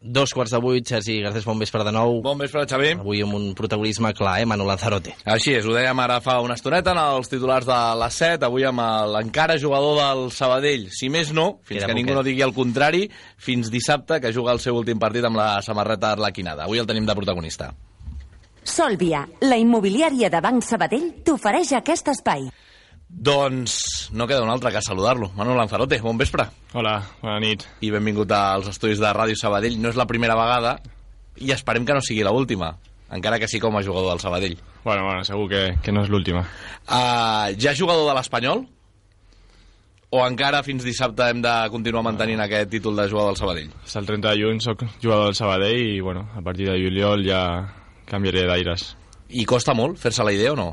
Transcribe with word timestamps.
Dos 0.00 0.32
quarts 0.32 0.50
de 0.50 0.58
vuit, 0.64 0.86
Sergi 0.88 1.18
Garcés, 1.20 1.44
bon 1.44 1.58
vespre 1.60 1.84
de 1.84 1.92
nou. 1.92 2.22
Bon 2.24 2.38
vespre, 2.40 2.62
Xavi. 2.64 2.94
Avui 2.94 3.20
amb 3.20 3.34
un 3.36 3.50
protagonisme 3.54 4.14
clar, 4.16 4.38
eh, 4.40 4.46
Manu 4.48 4.64
Lanzarote. 4.64 5.12
Així 5.28 5.52
és, 5.52 5.66
ho 5.68 5.74
dèiem 5.76 6.00
ara 6.00 6.22
fa 6.24 6.38
una 6.40 6.54
estoneta 6.56 6.94
en 6.94 7.00
els 7.02 7.28
titulars 7.28 7.66
de 7.68 7.76
les 8.00 8.14
7, 8.14 8.46
avui 8.46 8.64
amb 8.64 8.80
l'encara 9.12 9.58
jugador 9.58 10.00
del 10.00 10.32
Sabadell. 10.32 10.88
Si 10.90 11.10
més 11.10 11.34
no, 11.36 11.60
fins 11.62 11.82
Queda 11.82 11.92
que 11.92 11.98
ningú 11.98 12.16
no 12.16 12.22
digui 12.24 12.40
el 12.40 12.54
contrari, 12.56 13.10
fins 13.36 13.68
dissabte, 13.68 14.22
que 14.22 14.32
juga 14.32 14.52
el 14.56 14.60
seu 14.64 14.74
últim 14.74 14.98
partit 14.98 15.22
amb 15.22 15.36
la 15.36 15.60
samarreta 15.60 16.12
arlequinada. 16.12 16.64
Avui 16.64 16.78
el 16.78 16.88
tenim 16.88 17.04
de 17.04 17.14
protagonista. 17.14 17.74
Sòlvia, 18.64 19.26
la 19.42 19.60
immobiliària 19.60 20.30
de 20.30 20.40
Banc 20.40 20.64
Sabadell, 20.64 21.10
t'ofereix 21.24 21.74
aquest 21.76 22.08
espai. 22.08 22.48
Doncs 23.10 24.10
no 24.14 24.26
queda 24.26 24.42
un 24.42 24.50
altre 24.50 24.70
que 24.72 24.80
saludar-lo. 24.80 25.32
Manu 25.36 25.56
Lanzarote, 25.56 25.98
bon 26.00 26.16
vespre. 26.18 26.46
Hola, 26.72 26.94
bona 27.20 27.40
nit. 27.42 27.66
I 27.82 27.90
benvingut 27.90 28.30
als 28.32 28.70
estudis 28.70 29.02
de 29.02 29.10
Ràdio 29.12 29.36
Sabadell. 29.36 29.76
No 29.82 29.90
és 29.90 29.98
la 29.98 30.06
primera 30.06 30.36
vegada 30.38 30.78
i 31.42 31.50
esperem 31.52 31.84
que 31.84 31.96
no 31.96 32.02
sigui 32.04 32.22
l'última, 32.24 32.74
encara 33.10 33.38
que 33.38 33.48
sí 33.48 33.60
com 33.60 33.76
a 33.76 33.82
jugador 33.82 34.12
del 34.12 34.20
Sabadell. 34.22 34.58
Bueno, 34.84 35.04
bueno, 35.04 35.24
segur 35.24 35.48
que, 35.50 35.62
que 35.82 35.92
no 35.92 36.04
és 36.04 36.12
l'última. 36.12 36.44
Uh, 36.86 37.50
ja 37.60 37.74
jugador 37.76 38.08
de 38.08 38.14
l'Espanyol? 38.16 38.64
O 40.10 40.22
encara 40.26 40.64
fins 40.66 40.82
dissabte 40.82 41.28
hem 41.30 41.42
de 41.42 41.52
continuar 41.70 42.02
mantenint 42.02 42.40
aquest 42.42 42.70
títol 42.72 42.96
de 42.98 43.06
jugador 43.10 43.34
del 43.34 43.38
Sabadell? 43.38 43.74
Fins 43.84 43.98
el 44.00 44.08
30 44.08 44.32
de 44.32 44.42
juny 44.42 44.62
soc 44.64 44.86
jugador 45.02 45.28
del 45.28 45.36
Sabadell 45.38 45.82
i, 45.82 46.00
bueno, 46.00 46.28
a 46.34 46.42
partir 46.42 46.70
de 46.70 46.78
juliol 46.80 47.22
ja 47.26 47.42
canviaré 48.10 48.46
d'aires. 48.48 48.94
I 49.30 49.44
costa 49.46 49.74
molt 49.76 50.00
fer-se 50.02 50.24
la 50.26 50.32
idea 50.34 50.54
o 50.54 50.58
no? 50.58 50.72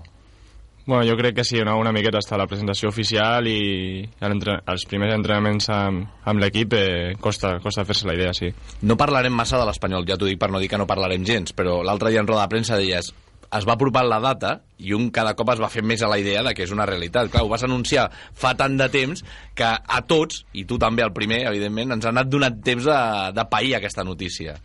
Bueno, 0.87 1.03
jo 1.03 1.17
crec 1.19 1.35
que 1.35 1.43
sí, 1.43 1.59
una, 1.59 1.75
una 1.75 1.91
miqueta 1.91 2.21
està 2.23 2.37
la 2.39 2.47
presentació 2.47 2.87
oficial 2.87 3.45
i 3.51 4.07
els 4.23 4.85
primers 4.87 5.17
entrenaments 5.17 5.67
amb, 5.75 6.05
amb 6.23 6.39
l'equip 6.39 6.77
eh, 6.79 7.15
costa, 7.19 7.57
costa 7.59 7.83
fer-se 7.83 8.07
la 8.07 8.15
idea, 8.15 8.31
sí. 8.31 8.53
No 8.87 8.95
parlarem 8.95 9.35
massa 9.35 9.59
de 9.59 9.65
l'Espanyol, 9.67 10.07
ja 10.07 10.15
t'ho 10.15 10.29
dic 10.31 10.39
per 10.39 10.47
no 10.47 10.63
dir 10.63 10.71
que 10.71 10.79
no 10.79 10.87
parlarem 10.87 11.27
gens, 11.27 11.51
però 11.51 11.81
l'altre 11.83 12.13
dia 12.15 12.23
en 12.23 12.31
roda 12.31 12.47
de 12.47 12.55
premsa 12.55 12.79
deies 12.79 13.11
es 13.57 13.67
va 13.67 13.75
apropant 13.75 14.07
la 14.07 14.21
data 14.23 14.53
i 14.79 14.95
un 14.95 15.09
cada 15.11 15.33
cop 15.35 15.51
es 15.53 15.59
va 15.59 15.69
fer 15.71 15.83
més 15.83 16.01
a 16.03 16.09
la 16.11 16.17
idea 16.19 16.41
de 16.43 16.53
que 16.55 16.63
és 16.63 16.71
una 16.71 16.87
realitat. 16.87 17.29
Clar, 17.31 17.43
ho 17.43 17.51
vas 17.51 17.63
anunciar 17.67 18.07
fa 18.35 18.53
tant 18.59 18.79
de 18.79 18.87
temps 18.91 19.23
que 19.55 19.67
a 19.67 20.01
tots, 20.07 20.45
i 20.55 20.65
tu 20.67 20.79
també 20.79 21.03
el 21.03 21.15
primer, 21.15 21.43
evidentment, 21.51 21.95
ens 21.95 22.07
ha 22.07 22.13
anat 22.15 22.31
donat 22.31 22.59
temps 22.63 22.87
de, 22.87 22.99
de 23.35 23.47
pair 23.51 23.75
aquesta 23.75 24.07
notícia. 24.07 24.57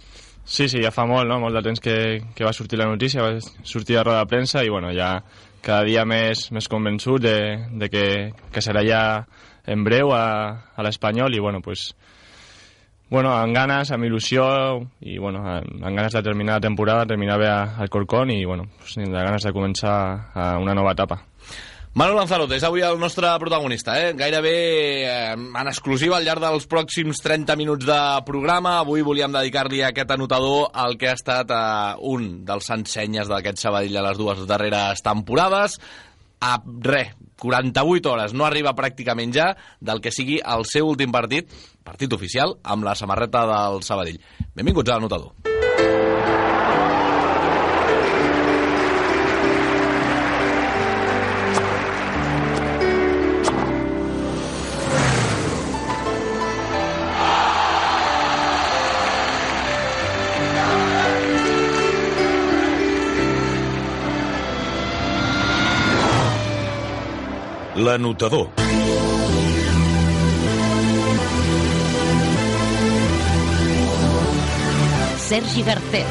Sí, 0.45 0.67
sí, 0.69 0.83
ja 0.83 0.91
fa 0.91 1.07
molt, 1.07 1.29
no? 1.31 1.39
Molt 1.39 1.55
de 1.55 1.63
temps 1.63 1.83
que, 1.83 1.97
que 2.35 2.47
va 2.47 2.55
sortir 2.55 2.79
la 2.79 2.91
notícia, 2.91 3.23
va 3.23 3.39
sortir 3.63 3.99
a 3.99 4.03
roda 4.07 4.25
de 4.25 4.31
premsa 4.31 4.65
i, 4.67 4.71
bueno, 4.71 4.91
ja 4.95 5.21
cada 5.63 5.87
dia 5.87 6.05
més, 6.05 6.49
més 6.53 6.69
convençut 6.69 7.23
de, 7.23 7.37
de 7.79 7.89
que, 7.89 8.05
que 8.53 8.65
serà 8.65 8.83
ja 8.87 9.03
en 9.67 9.85
breu 9.87 10.13
a, 10.15 10.25
a 10.75 10.85
l'Espanyol 10.85 11.35
i, 11.35 11.41
bueno, 11.41 11.63
pues, 11.63 11.93
bueno, 13.13 13.33
amb 13.37 13.55
ganes, 13.55 13.93
amb 13.95 14.09
il·lusió 14.09 14.45
i, 15.01 15.19
bueno, 15.23 15.45
amb, 15.47 15.83
amb 15.83 15.97
ganes 15.97 16.17
de 16.17 16.23
terminar 16.27 16.59
la 16.59 16.67
temporada, 16.67 17.07
terminar 17.07 17.39
bé 17.39 17.51
al 17.51 17.91
Corcón 17.91 18.35
i, 18.35 18.45
bueno, 18.45 18.69
pues, 18.79 18.97
de 18.99 19.11
ganes 19.13 19.47
de 19.47 19.55
començar 19.55 19.97
a 20.35 20.57
una 20.59 20.75
nova 20.75 20.97
etapa. 20.97 21.23
Manu 21.93 22.15
Lanzarote 22.17 22.57
és 22.57 22.63
avui 22.65 22.81
el 22.81 22.97
nostre 22.97 23.29
protagonista, 23.37 23.99
eh? 24.01 24.15
gairebé 24.17 24.53
eh, 25.05 25.35
en 25.37 25.69
exclusiva 25.69 26.17
al 26.17 26.25
llarg 26.25 26.41
dels 26.41 26.65
pròxims 26.65 27.21
30 27.21 27.53
minuts 27.61 27.85
de 27.85 27.99
programa. 28.25 28.79
Avui 28.81 29.05
volíem 29.05 29.35
dedicar-li 29.35 29.83
aquest 29.85 30.15
anotador 30.17 30.71
el 30.87 30.97
que 30.97 31.11
ha 31.11 31.19
estat 31.19 31.53
eh, 31.53 31.93
un 32.09 32.47
dels 32.49 32.73
ensenyes 32.73 33.29
d'aquest 33.29 33.61
Sabadell 33.61 34.01
a 34.01 34.07
les 34.09 34.17
dues 34.17 34.41
darreres 34.49 35.05
temporades. 35.05 35.77
A 36.41 36.57
res, 36.65 37.13
48 37.45 38.09
hores, 38.09 38.33
no 38.33 38.49
arriba 38.49 38.73
pràcticament 38.73 39.37
ja 39.37 39.53
del 39.85 40.01
que 40.01 40.17
sigui 40.17 40.41
el 40.41 40.65
seu 40.65 40.89
últim 40.89 41.13
partit, 41.13 41.53
partit 41.85 42.17
oficial, 42.17 42.57
amb 42.65 42.89
la 42.89 42.97
samarreta 42.97 43.45
del 43.45 43.83
Sabadell. 43.85 44.23
Benvinguts 44.57 44.89
a 44.89 44.97
l'anotador. 44.97 45.52
L'anotador. 67.83 68.47
Sergi 75.19 75.63
Garcés. 75.67 76.07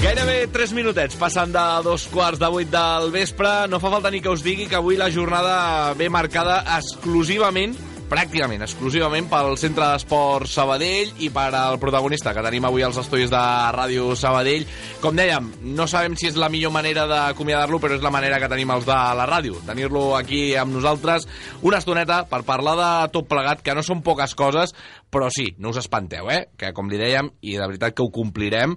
Gairebé 0.00 0.46
3 0.48 0.72
minutets 0.72 1.18
passant 1.20 1.52
de 1.52 1.60
dos 1.84 2.08
quarts 2.08 2.40
de 2.40 2.48
vuit 2.48 2.70
del 2.72 3.12
vespre. 3.12 3.68
No 3.68 3.76
fa 3.76 3.92
falta 3.92 4.08
ni 4.08 4.24
que 4.24 4.32
us 4.32 4.40
digui 4.46 4.70
que 4.72 4.80
avui 4.80 4.96
la 4.96 5.12
jornada 5.12 5.92
ve 6.00 6.08
marcada 6.08 6.62
exclusivament 6.78 7.76
pràcticament, 8.10 8.64
exclusivament 8.66 9.28
pel 9.30 9.54
Centre 9.60 9.86
d'Esport 9.92 10.50
Sabadell 10.50 11.12
i 11.22 11.30
per 11.32 11.48
al 11.54 11.78
protagonista 11.82 12.32
que 12.34 12.42
tenim 12.44 12.66
avui 12.66 12.82
als 12.82 12.98
estudis 13.00 13.30
de 13.30 13.42
Ràdio 13.76 14.10
Sabadell. 14.18 14.66
Com 15.02 15.18
dèiem, 15.18 15.46
no 15.76 15.86
sabem 15.90 16.16
si 16.18 16.26
és 16.30 16.38
la 16.40 16.50
millor 16.52 16.74
manera 16.74 17.06
d'acomiadar-lo, 17.10 17.78
però 17.78 17.94
és 17.96 18.04
la 18.04 18.12
manera 18.14 18.40
que 18.42 18.50
tenim 18.50 18.72
els 18.74 18.88
de 18.88 18.98
la 19.20 19.28
ràdio. 19.30 19.62
Tenir-lo 19.66 20.16
aquí 20.18 20.56
amb 20.58 20.74
nosaltres 20.74 21.28
una 21.62 21.78
estoneta 21.78 22.24
per 22.30 22.42
parlar 22.48 22.74
de 22.80 22.90
tot 23.14 23.30
plegat, 23.30 23.62
que 23.62 23.76
no 23.78 23.86
són 23.86 24.02
poques 24.02 24.34
coses, 24.34 24.74
però 25.10 25.30
sí, 25.30 25.52
no 25.58 25.70
us 25.70 25.78
espanteu, 25.78 26.30
eh? 26.34 26.48
Que 26.58 26.74
com 26.74 26.90
li 26.90 26.98
dèiem, 26.98 27.30
i 27.46 27.56
de 27.58 27.66
veritat 27.66 27.94
que 27.94 28.02
ho 28.02 28.10
complirem, 28.14 28.74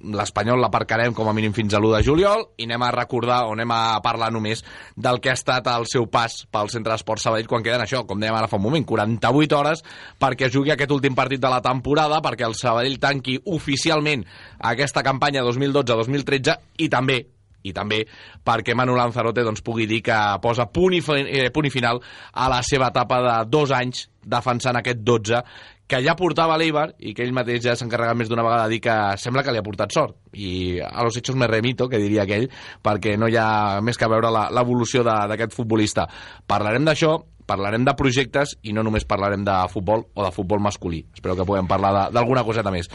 l'Espanyol 0.00 0.60
l'aparcarem 0.62 1.14
com 1.14 1.28
a 1.28 1.34
mínim 1.34 1.54
fins 1.56 1.74
a 1.74 1.80
l'1 1.80 1.96
de 1.96 2.02
juliol 2.06 2.44
i 2.56 2.68
anem 2.68 2.84
a 2.86 2.90
recordar 2.94 3.40
o 3.48 3.54
anem 3.56 3.72
a 3.74 3.98
parlar 4.04 4.30
només 4.32 4.62
del 4.94 5.18
que 5.20 5.32
ha 5.32 5.38
estat 5.38 5.66
el 5.72 5.88
seu 5.90 6.06
pas 6.06 6.44
pel 6.52 6.70
Centre 6.70 6.92
d'Esport 6.94 7.22
Sabadell 7.22 7.50
quan 7.50 7.64
queden 7.66 7.82
això, 7.82 8.04
com 8.06 8.20
dèiem 8.20 8.36
ara 8.38 8.50
fa 8.50 8.60
un 8.60 8.66
moment, 8.68 8.86
48 8.86 9.58
hores 9.58 9.82
perquè 10.20 10.50
jugui 10.52 10.74
aquest 10.74 10.94
últim 10.94 11.16
partit 11.18 11.42
de 11.42 11.50
la 11.50 11.62
temporada, 11.64 12.22
perquè 12.22 12.46
el 12.46 12.54
Sabadell 12.58 13.00
tanqui 13.02 13.40
oficialment 13.44 14.24
aquesta 14.70 15.02
campanya 15.02 15.42
2012-2013 15.46 16.78
i 16.78 16.88
també 16.92 17.24
i 17.66 17.72
també 17.74 18.04
perquè 18.46 18.76
Manu 18.78 18.94
Lanzarote 18.96 19.42
doncs, 19.42 19.64
pugui 19.66 19.88
dir 19.90 20.00
que 20.06 20.18
posa 20.42 20.68
punt 20.70 20.94
i, 20.94 21.02
eh, 21.26 21.48
punt 21.50 21.66
i 21.66 21.74
final 21.74 22.00
a 22.32 22.48
la 22.48 22.62
seva 22.62 22.92
etapa 22.94 23.20
de 23.24 23.36
dos 23.50 23.72
anys 23.74 24.06
defensant 24.22 24.78
aquest 24.78 25.02
12 25.02 25.42
que 25.88 26.02
ja 26.04 26.14
portava 26.18 26.58
l'Eibar 26.60 26.90
i 27.00 27.14
que 27.16 27.24
ell 27.24 27.32
mateix 27.32 27.62
ja 27.64 27.74
s'ha 27.76 27.86
encarregat 27.86 28.18
més 28.20 28.28
d'una 28.28 28.44
vegada 28.44 28.66
de 28.68 28.76
dir 28.76 28.82
que 28.84 28.96
sembla 29.20 29.42
que 29.44 29.54
li 29.54 29.60
ha 29.60 29.64
portat 29.64 29.94
sort 29.94 30.18
i 30.36 30.78
a 30.84 31.02
los 31.02 31.16
hechos 31.16 31.36
me 31.36 31.48
remito, 31.48 31.88
que 31.88 32.00
diria 32.02 32.26
aquell 32.26 32.46
perquè 32.84 33.16
no 33.16 33.28
hi 33.28 33.38
ha 33.40 33.80
més 33.80 33.96
que 33.96 34.10
veure 34.10 34.30
l'evolució 34.30 35.02
d'aquest 35.02 35.56
futbolista 35.56 36.04
parlarem 36.46 36.84
d'això, 36.84 37.16
parlarem 37.48 37.88
de 37.88 37.96
projectes 37.96 38.58
i 38.68 38.76
no 38.76 38.84
només 38.84 39.08
parlarem 39.08 39.48
de 39.48 39.56
futbol 39.72 40.04
o 40.12 40.26
de 40.26 40.34
futbol 40.36 40.60
masculí 40.60 41.06
espero 41.14 41.38
que 41.38 41.48
puguem 41.48 41.70
parlar 41.70 42.10
d'alguna 42.12 42.44
coseta 42.44 42.74
més 42.74 42.92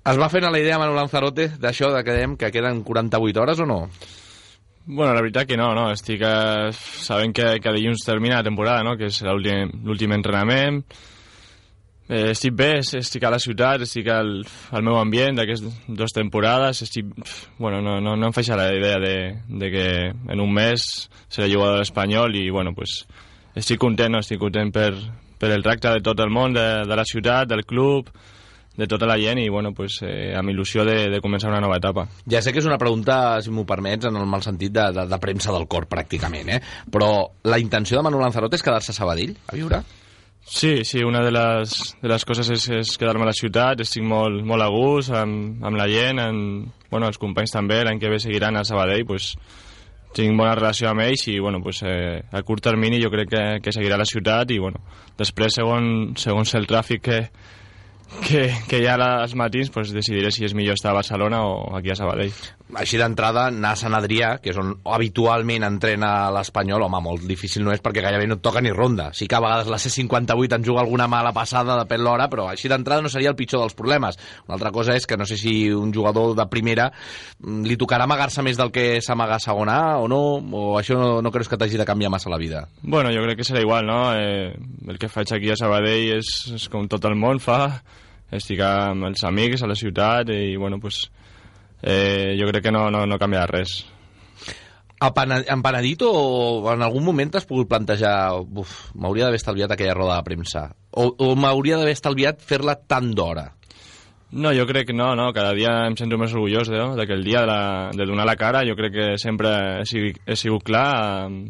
es 0.00 0.16
va 0.16 0.30
fent 0.32 0.48
a 0.48 0.50
la 0.50 0.58
idea 0.58 0.80
Manu 0.80 0.96
Lanzarote 0.96 1.50
d'això 1.60 1.92
de 1.92 2.00
que 2.06 2.16
dèiem 2.16 2.40
que 2.40 2.48
queden 2.50 2.80
48 2.88 3.40
hores 3.44 3.60
o 3.60 3.68
no? 3.68 3.82
Bueno, 4.86 5.12
la 5.12 5.20
veritat 5.20 5.46
que 5.46 5.58
no, 5.60 5.74
no. 5.76 5.90
Estic 5.92 6.22
eh, 6.24 6.72
sabent 6.72 7.34
que, 7.36 7.50
que 7.60 7.72
dilluns 7.76 8.02
termina 8.02 8.40
la 8.40 8.46
temporada, 8.46 8.82
no? 8.82 8.96
que 8.96 9.10
és 9.12 9.20
l'últim 9.22 10.16
entrenament. 10.16 10.80
Eh, 12.10 12.32
estic 12.32 12.56
bé, 12.58 12.80
estic 12.82 13.22
a 13.22 13.30
la 13.30 13.38
ciutat, 13.38 13.84
estic 13.86 14.08
al, 14.10 14.40
al 14.74 14.82
meu 14.82 14.96
ambient 14.98 15.36
d'aquestes 15.38 15.76
dues 15.86 16.14
temporades. 16.16 16.82
Estic, 16.82 17.12
bueno, 17.58 17.78
no, 17.86 18.00
no, 18.02 18.16
no 18.18 18.30
em 18.30 18.34
feixa 18.34 18.58
la 18.58 18.72
idea 18.74 18.98
de, 18.98 19.14
de 19.46 19.70
que 19.70 19.86
en 20.10 20.42
un 20.42 20.50
mes 20.50 20.88
seré 21.28 21.46
jugador 21.52 21.78
de 21.78 21.84
l'Espanyol 21.84 22.34
i 22.34 22.48
bueno, 22.50 22.74
pues, 22.74 23.04
estic 23.54 23.78
content, 23.78 24.16
no? 24.16 24.24
estic 24.26 24.42
content 24.42 24.74
per, 24.74 24.90
per 25.38 25.52
el 25.54 25.62
tracte 25.62 25.94
de 25.94 26.02
tot 26.02 26.18
el 26.26 26.34
món, 26.34 26.58
de, 26.58 26.66
de 26.90 26.98
la 26.98 27.06
ciutat, 27.06 27.46
del 27.54 27.62
club, 27.62 28.10
de 28.80 28.90
tota 28.90 29.06
la 29.06 29.18
gent 29.20 29.38
i 29.38 29.46
bueno, 29.48 29.70
pues, 29.76 30.00
eh, 30.02 30.34
amb 30.34 30.50
il·lusió 30.50 30.82
de, 30.88 30.98
de 31.14 31.22
començar 31.22 31.54
una 31.54 31.62
nova 31.62 31.78
etapa. 31.78 32.08
Ja 32.26 32.42
sé 32.42 32.50
que 32.50 32.58
és 32.58 32.66
una 32.66 32.78
pregunta, 32.80 33.38
si 33.38 33.54
m'ho 33.54 33.62
permets, 33.68 34.10
en 34.10 34.18
el 34.18 34.26
mal 34.26 34.42
sentit 34.42 34.74
de, 34.74 34.90
de, 34.98 35.06
de 35.06 35.22
premsa 35.22 35.54
del 35.54 35.70
cor, 35.70 35.86
pràcticament, 35.86 36.56
eh? 36.58 36.60
Però 36.90 37.12
la 37.46 37.62
intenció 37.62 38.00
de 38.00 38.08
Manu 38.08 38.18
Lanzarote 38.18 38.58
és 38.58 38.66
quedar-se 38.66 38.90
a 38.90 38.98
Sabadell 38.98 39.38
a 39.46 39.58
viure? 39.58 39.84
Sí, 39.84 40.00
sí, 40.84 41.02
una 41.04 41.22
de 41.22 41.30
les, 41.30 41.74
de 42.02 42.08
les 42.10 42.24
coses 42.26 42.48
és, 42.50 42.68
és 42.74 42.92
quedar-me 42.98 43.22
a 43.26 43.30
la 43.30 43.36
ciutat, 43.36 43.82
estic 43.84 44.02
molt, 44.02 44.42
molt 44.46 44.64
a 44.64 44.68
gust 44.72 45.12
amb, 45.14 45.62
amb 45.64 45.78
la 45.78 45.86
gent, 45.90 46.18
amb, 46.22 46.70
bueno, 46.90 47.06
els 47.06 47.20
companys 47.22 47.54
també, 47.54 47.82
l'any 47.84 48.00
que 48.02 48.10
ve 48.10 48.18
seguiran 48.18 48.58
a 48.58 48.64
Sabadell, 48.66 49.06
pues, 49.06 49.34
tinc 50.16 50.34
bona 50.34 50.56
relació 50.58 50.90
amb 50.90 51.04
ells 51.04 51.26
i 51.30 51.38
bueno, 51.38 51.60
pues, 51.62 51.84
eh, 51.86 52.18
a 52.32 52.42
curt 52.42 52.64
termini 52.66 52.98
jo 53.02 53.12
crec 53.12 53.30
que, 53.30 53.44
que 53.62 53.74
seguirà 53.74 53.98
la 54.00 54.08
ciutat 54.08 54.50
i 54.50 54.58
bueno, 54.58 54.82
després 55.18 55.54
segon, 55.60 56.16
segons 56.18 56.54
el 56.58 56.66
tràfic 56.66 57.04
que, 57.04 57.20
que, 58.26 58.48
que 58.66 58.80
hi 58.80 58.88
ha 58.90 58.96
als 58.98 59.36
matins 59.38 59.70
pues, 59.70 59.94
decidiré 59.94 60.32
si 60.34 60.48
és 60.48 60.56
millor 60.58 60.78
estar 60.78 60.90
a 60.90 60.98
Barcelona 60.98 61.44
o 61.46 61.76
aquí 61.78 61.94
a 61.94 61.98
Sabadell. 62.00 62.34
Així 62.78 62.98
d'entrada, 63.00 63.46
anar 63.50 63.72
a 63.74 63.78
Sant 63.78 63.94
Adrià, 63.96 64.34
que 64.42 64.52
és 64.52 64.58
on 64.60 64.72
habitualment 64.94 65.64
entrena 65.66 66.30
l'Espanyol, 66.34 66.84
home, 66.86 67.00
molt 67.02 67.24
difícil 67.28 67.64
no 67.66 67.72
és 67.74 67.82
perquè 67.82 68.02
gairebé 68.04 68.28
no 68.28 68.36
et 68.38 68.42
toca 68.44 68.62
ni 68.62 68.72
ronda. 68.74 69.10
Sí 69.16 69.26
que 69.26 69.38
a 69.38 69.42
vegades 69.42 69.70
la 69.72 69.78
C58 69.80 70.58
en 70.58 70.66
juga 70.66 70.84
alguna 70.84 71.08
mala 71.10 71.32
passada, 71.36 71.78
depèn 71.82 72.04
l'hora, 72.04 72.28
però 72.30 72.48
així 72.50 72.70
d'entrada 72.70 73.02
no 73.02 73.12
seria 73.12 73.32
el 73.32 73.38
pitjor 73.38 73.64
dels 73.64 73.76
problemes. 73.78 74.18
Una 74.46 74.58
altra 74.58 74.72
cosa 74.74 74.96
és 74.98 75.06
que 75.06 75.18
no 75.18 75.26
sé 75.26 75.38
si 75.40 75.54
un 75.72 75.94
jugador 75.94 76.36
de 76.38 76.46
primera 76.52 76.90
mm, 76.90 77.64
li 77.66 77.78
tocarà 77.80 78.06
amagar-se 78.06 78.44
més 78.46 78.60
del 78.60 78.72
que 78.74 79.00
s'amaga 79.04 79.38
a 79.38 79.42
segona 79.42 79.78
o 79.98 80.08
no, 80.10 80.20
o 80.38 80.66
això 80.78 80.98
no, 81.00 81.10
no 81.24 81.32
creus 81.34 81.50
que 81.50 81.58
t'hagi 81.60 81.80
de 81.80 81.88
canviar 81.88 82.12
massa 82.12 82.30
la 82.30 82.40
vida? 82.40 82.66
Bueno, 82.82 83.12
jo 83.14 83.24
crec 83.26 83.40
que 83.40 83.48
serà 83.48 83.64
igual, 83.64 83.86
no? 83.86 84.02
Eh, 84.14 84.54
el 84.88 84.98
que 84.98 85.10
faig 85.10 85.32
aquí 85.34 85.50
a 85.50 85.58
Sabadell 85.58 86.18
és, 86.20 86.34
és 86.54 86.68
com 86.70 86.86
tot 86.90 87.04
el 87.08 87.18
món 87.18 87.42
fa, 87.42 87.80
estic 88.30 88.62
amb 88.64 89.08
els 89.10 89.24
amics 89.26 89.64
a 89.64 89.70
la 89.70 89.78
ciutat 89.78 90.30
i, 90.30 90.54
bueno, 90.56 90.78
pues, 90.82 91.08
eh, 91.82 92.36
jo 92.38 92.48
crec 92.50 92.64
que 92.68 92.74
no, 92.74 92.88
no, 92.90 93.06
no 93.06 93.18
canviarà 93.18 93.48
res. 93.50 93.78
Empenedit 95.00 96.02
o 96.04 96.72
en 96.74 96.82
algun 96.84 97.06
moment 97.06 97.30
t'has 97.32 97.46
pogut 97.48 97.70
plantejar 97.70 98.34
m'hauria 98.92 99.24
d'haver 99.26 99.38
estalviat 99.40 99.72
aquella 99.72 99.94
roda 99.96 100.18
de 100.18 100.26
premsa 100.26 100.66
o, 100.92 101.06
o 101.16 101.30
m'hauria 101.40 101.78
d'haver 101.80 101.94
estalviat 101.96 102.44
fer-la 102.44 102.74
tant 102.84 103.08
d'hora 103.16 103.46
no, 104.32 104.52
jo 104.52 104.66
crec 104.66 104.90
que 104.90 104.92
no, 104.92 105.14
no, 105.16 105.30
cada 105.32 105.54
dia 105.56 105.72
em 105.88 105.96
sento 105.96 106.18
més 106.20 106.34
orgullós 106.36 106.68
no? 106.68 106.92
de 107.00 107.06
que 107.08 107.16
el 107.16 107.24
dia 107.24 107.40
de, 107.40 107.48
la, 107.48 107.62
de 107.96 108.06
donar 108.06 108.28
la 108.28 108.36
cara 108.36 108.60
jo 108.68 108.76
crec 108.76 108.92
que 108.92 109.08
sempre 109.18 109.80
he 109.80 109.88
sigut, 109.88 110.20
he 110.26 110.36
sigut 110.36 110.68
clar 110.68 111.24
en, 111.24 111.40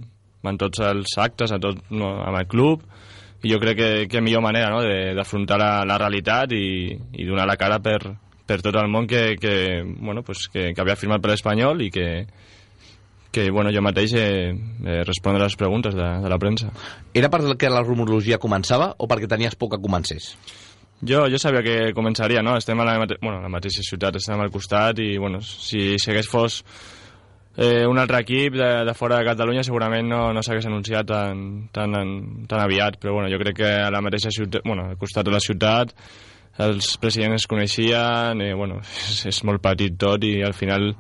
en 0.47 0.61
tots 0.62 0.87
els 0.87 1.19
actes, 1.19 1.50
a 1.50 1.59
tot, 1.59 1.83
no, 1.91 2.15
amb 2.23 2.38
el 2.38 2.47
club 2.47 2.87
i 3.43 3.50
jo 3.50 3.59
crec 3.59 3.76
que, 3.76 3.91
que 4.09 4.23
millor 4.23 4.47
manera 4.47 4.71
no? 4.71 4.81
d'afrontar 5.17 5.59
la, 5.59 5.73
la 5.91 5.99
realitat 5.99 6.55
i, 6.55 6.94
i 7.19 7.26
donar 7.26 7.50
la 7.50 7.59
cara 7.61 7.83
per, 7.83 7.99
per 8.50 8.58
tot 8.64 8.75
el 8.81 8.91
món 8.91 9.06
que, 9.06 9.37
que, 9.38 9.82
bueno, 9.87 10.25
pues 10.26 10.49
que, 10.50 10.73
que 10.75 10.82
havia 10.82 10.99
firmat 10.99 11.23
per 11.23 11.31
l'Espanyol 11.31 11.85
i 11.87 11.91
que, 11.94 12.08
que 13.31 13.47
bueno, 13.55 13.70
jo 13.70 13.82
mateix 13.85 14.14
eh, 14.19 14.50
eh, 14.50 15.02
respondre 15.06 15.44
a 15.44 15.47
les 15.47 15.56
preguntes 15.56 15.94
de, 15.94 16.08
de 16.25 16.32
la 16.32 16.38
premsa. 16.43 16.73
Era 17.14 17.31
perquè 17.31 17.70
la 17.70 17.85
rumorologia 17.87 18.41
començava 18.43 18.91
o 18.99 19.06
perquè 19.11 19.31
tenies 19.31 19.55
por 19.55 19.70
que 19.70 19.79
comencés? 19.82 20.32
Jo, 21.00 21.25
jo 21.32 21.38
sabia 21.41 21.62
que 21.64 21.94
començaria, 21.97 22.43
no? 22.44 22.58
Estem 22.61 22.81
a 22.82 22.85
la, 22.85 22.99
mate 23.00 23.20
bueno, 23.23 23.38
a 23.38 23.47
la 23.47 23.52
mateixa 23.52 23.85
ciutat, 23.87 24.19
estem 24.19 24.43
al 24.43 24.50
costat 24.52 24.99
i, 25.00 25.14
bueno, 25.17 25.41
si, 25.41 25.94
si 25.97 26.11
hagués 26.11 26.29
fos 26.29 26.58
eh, 27.56 27.87
un 27.87 28.02
altre 28.02 28.20
equip 28.20 28.58
de, 28.58 28.69
de 28.85 28.94
fora 28.99 29.20
de 29.20 29.29
Catalunya 29.31 29.62
segurament 29.64 30.11
no, 30.11 30.25
no 30.35 30.43
s'hagués 30.43 30.67
anunciat 30.69 31.06
tan, 31.08 31.47
tan, 31.73 31.94
tan 32.50 32.64
aviat, 32.67 32.99
però 33.00 33.14
bueno, 33.17 33.31
jo 33.32 33.38
crec 33.41 33.62
que 33.62 33.70
a 33.79 33.88
la 33.94 34.02
mateixa 34.05 34.35
ciutat, 34.35 34.67
bueno, 34.67 34.91
al 34.91 34.99
costat 34.99 35.31
de 35.31 35.38
la 35.38 35.41
ciutat 35.41 35.94
els 36.61 36.95
presidents 37.01 37.43
es 37.43 37.49
coneixien, 37.51 38.41
eh, 38.45 38.53
bueno, 38.55 38.81
és, 38.83 39.25
és 39.33 39.43
molt 39.49 39.62
petit 39.65 39.97
tot 40.01 40.25
i 40.27 40.41
al 40.47 40.57
final 40.57 40.93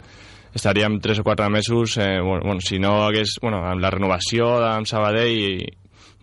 estaríem 0.54 0.98
3 1.00 1.20
o 1.20 1.24
4 1.26 1.50
mesos, 1.50 1.96
eh, 1.98 2.20
bueno, 2.20 2.42
bueno, 2.44 2.60
si 2.60 2.78
no 2.78 3.04
hagués, 3.04 3.36
bueno, 3.42 3.62
amb 3.66 3.82
la 3.82 3.92
renovació 3.94 4.56
amb 4.66 4.88
Sabadell 4.90 5.36
i 5.36 5.52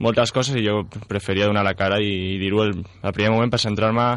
moltes 0.03 0.33
coses 0.35 0.57
i 0.57 0.65
jo 0.65 0.83
preferia 1.07 1.47
donar 1.47 1.63
la 1.65 1.77
cara 1.77 2.01
i, 2.03 2.11
i 2.35 2.37
dir-ho 2.41 2.65
al 2.65 3.13
primer 3.13 3.31
moment 3.33 3.53
per 3.53 3.61
centrar-me 3.63 4.09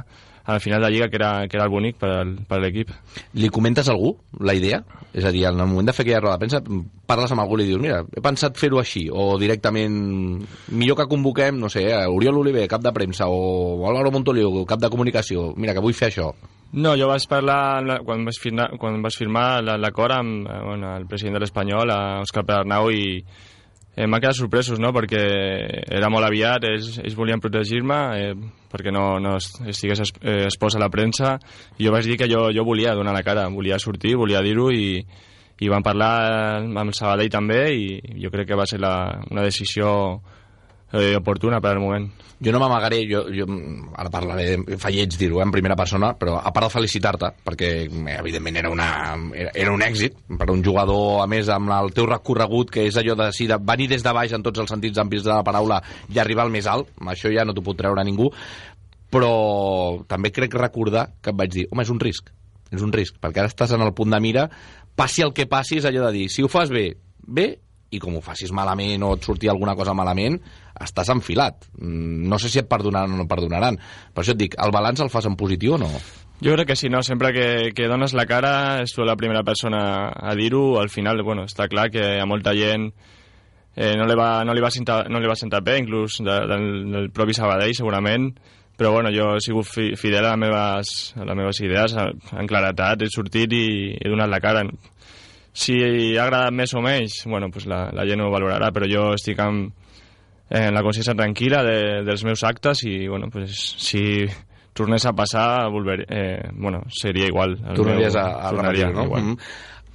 al 0.55 0.61
final 0.61 0.81
de 0.81 0.87
la 0.87 0.91
Lliga, 0.91 1.09
que 1.09 1.17
era, 1.17 1.49
que 1.49 1.57
era 1.57 1.65
el 1.67 1.73
bonic 1.73 1.97
per, 2.01 2.61
l'equip. 2.61 2.91
Li 3.35 3.49
comentes 3.49 3.89
a 3.89 3.95
algú 3.95 4.15
la 4.41 4.55
idea? 4.55 4.83
És 5.13 5.25
a 5.27 5.33
dir, 5.35 5.45
en 5.49 5.59
el 5.59 5.67
moment 5.67 5.89
de 5.89 5.95
fer 5.97 6.05
aquella 6.05 6.21
roda 6.21 6.37
de 6.39 6.45
premsa, 6.45 6.63
parles 7.11 7.33
amb 7.35 7.43
algú 7.43 7.59
i 7.59 7.63
li 7.63 7.71
dius, 7.73 7.83
mira, 7.83 8.05
he 8.05 8.23
pensat 8.23 8.59
fer-ho 8.61 8.79
així, 8.79 9.09
o 9.11 9.35
directament, 9.41 9.99
millor 10.71 11.01
que 11.01 11.09
convoquem, 11.11 11.59
no 11.59 11.71
sé, 11.73 11.89
Oriol 12.07 12.39
Oliver, 12.45 12.69
cap 12.71 12.85
de 12.85 12.95
premsa, 12.95 13.27
o 13.27 13.89
Álvaro 13.91 14.15
Montoliu, 14.15 14.63
cap 14.71 14.83
de 14.83 14.91
comunicació, 14.93 15.51
mira, 15.57 15.75
que 15.75 15.83
vull 15.83 15.97
fer 15.99 16.13
això. 16.13 16.31
No, 16.71 16.95
jo 16.95 17.09
vaig 17.11 17.25
parlar 17.27 17.99
quan 18.07 18.23
vaig 18.23 18.37
firmar, 18.39 18.69
quan 18.79 19.01
vaig 19.03 19.17
firmar 19.19 19.47
l'acord 19.67 20.15
amb 20.15 20.47
eh, 20.47 20.59
bueno, 20.69 20.93
el 21.01 21.07
president 21.11 21.35
de 21.35 21.43
l'Espanyol, 21.43 21.91
Òscar 22.23 22.45
Pedernau, 22.47 22.93
i 22.95 23.25
eh, 23.97 24.07
m'ha 24.07 24.21
quedat 24.21 24.39
sorpresos, 24.39 24.81
no?, 24.83 24.93
perquè 24.97 25.23
era 25.91 26.11
molt 26.13 26.27
aviat, 26.27 26.67
ells, 26.71 26.99
ells 27.03 27.17
volien 27.19 27.43
protegir-me 27.43 27.99
eh, 28.19 28.35
perquè 28.71 28.93
no, 28.95 29.19
no 29.23 29.37
estigués 29.41 30.05
es, 30.07 30.13
eh, 30.23 30.45
exposa 30.47 30.79
a 30.79 30.85
la 30.85 30.91
premsa, 30.93 31.37
i 31.79 31.87
jo 31.87 31.95
vaig 31.95 32.07
dir 32.07 32.19
que 32.21 32.31
jo, 32.31 32.49
jo 32.55 32.65
volia 32.67 32.95
donar 32.95 33.15
la 33.17 33.25
cara, 33.27 33.49
volia 33.51 33.81
sortir, 33.83 34.17
volia 34.21 34.43
dir-ho, 34.47 34.71
i, 34.71 35.01
i 35.61 35.69
van 35.73 35.85
parlar 35.85 36.13
amb 36.63 36.85
el 36.87 36.95
Sabadell 36.97 37.33
també, 37.33 37.63
i 37.75 38.21
jo 38.23 38.31
crec 38.33 38.53
que 38.53 38.59
va 38.59 38.69
ser 38.71 38.81
la, 38.81 38.95
una 39.31 39.45
decisió 39.47 39.91
eh, 40.93 41.17
oportuna 41.17 41.61
per 41.61 41.75
al 41.75 41.81
moment. 41.81 42.09
Jo 42.41 42.55
no 42.55 42.61
m'amagaré, 42.63 43.03
jo, 43.05 43.27
jo 43.37 43.45
ara 44.01 44.09
parlaré, 44.09 44.55
fa 44.81 44.89
lleig 44.89 45.13
dir-ho 45.21 45.43
eh, 45.43 45.45
en 45.45 45.53
primera 45.53 45.77
persona, 45.77 46.15
però 46.17 46.39
a 46.41 46.53
part 46.57 46.67
de 46.69 46.73
felicitar-te, 46.73 47.29
perquè 47.45 47.69
eh, 47.85 48.17
evidentment 48.17 48.57
era, 48.63 48.71
una, 48.73 48.89
era, 49.53 49.75
un 49.75 49.85
èxit 49.85 50.17
per 50.41 50.49
un 50.53 50.65
jugador, 50.65 51.21
a 51.21 51.29
més, 51.29 51.51
amb 51.53 51.73
el 51.77 51.93
teu 51.97 52.09
recorregut, 52.09 52.73
que 52.73 52.87
és 52.89 52.97
allò 52.97 53.19
de, 53.21 53.29
sí, 53.37 53.47
de 53.51 53.61
venir 53.61 53.91
des 53.93 54.05
de 54.07 54.17
baix 54.17 54.33
en 54.33 54.47
tots 54.47 54.65
els 54.65 54.73
sentits 54.73 55.03
amplis 55.03 55.27
de 55.27 55.35
la 55.35 55.45
paraula 55.45 55.83
i 56.09 56.19
arribar 56.19 56.49
al 56.49 56.55
més 56.55 56.69
alt, 56.71 56.89
això 57.13 57.33
ja 57.35 57.45
no 57.45 57.53
t'ho 57.53 57.67
pot 57.67 57.79
treure 57.79 58.05
ningú, 58.09 58.31
però 59.13 59.33
també 60.09 60.33
crec 60.33 60.57
recordar 60.57 61.11
que 61.21 61.35
em 61.35 61.41
vaig 61.41 61.53
dir, 61.53 61.69
home, 61.71 61.85
és 61.85 61.93
un 61.93 62.01
risc, 62.01 62.33
és 62.73 62.83
un 62.87 62.93
risc, 62.95 63.21
perquè 63.21 63.43
ara 63.43 63.53
estàs 63.53 63.75
en 63.77 63.85
el 63.85 63.93
punt 63.93 64.17
de 64.17 64.21
mira, 64.23 64.49
passi 64.97 65.27
el 65.27 65.35
que 65.37 65.51
passi, 65.51 65.77
és 65.83 65.89
allò 65.89 66.09
de 66.09 66.23
dir, 66.23 66.31
si 66.33 66.47
ho 66.47 66.49
fas 66.49 66.73
bé, 66.73 66.95
bé, 67.21 67.51
i 67.91 67.99
com 67.99 68.17
ho 68.17 68.23
facis 68.23 68.53
malament 68.55 69.03
o 69.03 69.15
et 69.17 69.27
surti 69.27 69.51
alguna 69.51 69.75
cosa 69.79 69.95
malament, 69.99 70.39
estàs 70.81 71.11
enfilat. 71.13 71.69
Mm, 71.79 72.27
no 72.31 72.39
sé 72.39 72.51
si 72.51 72.61
et 72.63 72.69
perdonaran 72.69 73.15
o 73.15 73.21
no 73.21 73.29
perdonaran. 73.29 73.79
Per 74.15 74.25
això 74.25 74.35
et 74.35 74.41
dic, 74.41 74.59
el 74.59 74.75
balanç 74.75 75.05
el 75.05 75.13
fas 75.13 75.29
en 75.29 75.37
positiu 75.41 75.77
o 75.77 75.81
no? 75.83 75.91
Jo 76.41 76.55
crec 76.57 76.71
que 76.73 76.77
sí, 76.77 76.89
no? 76.89 77.03
Sempre 77.05 77.35
que, 77.37 77.73
que 77.77 77.89
dones 77.89 78.15
la 78.17 78.25
cara, 78.25 78.81
ets 78.81 78.95
tu 78.97 79.05
la 79.05 79.17
primera 79.21 79.43
persona 79.45 80.09
a 80.09 80.35
dir-ho. 80.35 80.81
Al 80.81 80.89
final, 80.89 81.21
bueno, 81.23 81.45
està 81.45 81.69
clar 81.69 81.91
que 81.93 82.15
a 82.17 82.27
molta 82.29 82.55
gent 82.57 82.89
eh, 83.77 83.95
no, 83.97 84.07
li 84.09 84.17
va, 84.17 84.43
no, 84.45 84.55
li 84.57 84.65
va 84.65 84.71
sentar, 84.73 85.03
no 85.13 85.21
li 85.21 85.29
va 85.29 85.37
sentar 85.37 85.61
bé, 85.67 85.77
inclús 85.83 86.21
de, 86.25 86.39
del, 86.49 86.71
del 86.93 87.11
propi 87.13 87.37
Sabadell, 87.37 87.75
segurament, 87.77 88.31
però 88.81 88.95
bueno, 88.95 89.13
jo 89.13 89.35
he 89.37 89.45
sigut 89.45 89.69
fi, 89.69 89.91
fidel 90.01 90.25
a 90.25 90.33
les 90.33 90.41
meves, 90.41 90.95
a 91.21 91.27
les 91.29 91.37
meves 91.37 91.61
idees, 91.61 91.97
en 92.01 92.49
claretat, 92.49 93.05
he 93.05 93.11
sortit 93.13 93.53
i 93.53 93.67
he 94.01 94.09
donat 94.09 94.33
la 94.33 94.41
cara. 94.41 94.65
Si 95.53 95.77
ha 95.83 96.25
agradat 96.25 96.57
més 96.57 96.73
o 96.73 96.81
menys, 96.81 97.21
bueno, 97.29 97.51
pues 97.53 97.69
la, 97.69 97.91
la 97.93 98.07
gent 98.09 98.25
ho 98.25 98.31
valorarà, 98.33 98.71
però 98.73 98.89
jo 98.89 99.11
estic 99.19 99.41
amb, 99.45 99.75
en 100.51 100.75
la 100.75 100.83
consciència 100.83 101.15
tranquil·la 101.15 101.63
de, 101.63 101.81
dels 102.07 102.25
meus 102.27 102.43
actes 102.45 102.83
i, 102.85 103.07
bueno, 103.09 103.31
pues, 103.31 103.55
si 103.79 104.27
tornés 104.75 105.07
a 105.07 105.15
passar, 105.15 105.71
volver, 105.71 106.05
eh, 106.09 106.51
bueno, 106.53 106.83
seria 106.91 107.27
igual. 107.27 107.57
Tornaries 107.75 108.15
meu, 108.15 108.23
a, 108.23 108.49
a 108.49 108.53
repetir, 108.53 108.93
no? 108.95 109.07
Mm 109.07 109.13
-hmm. 109.13 109.39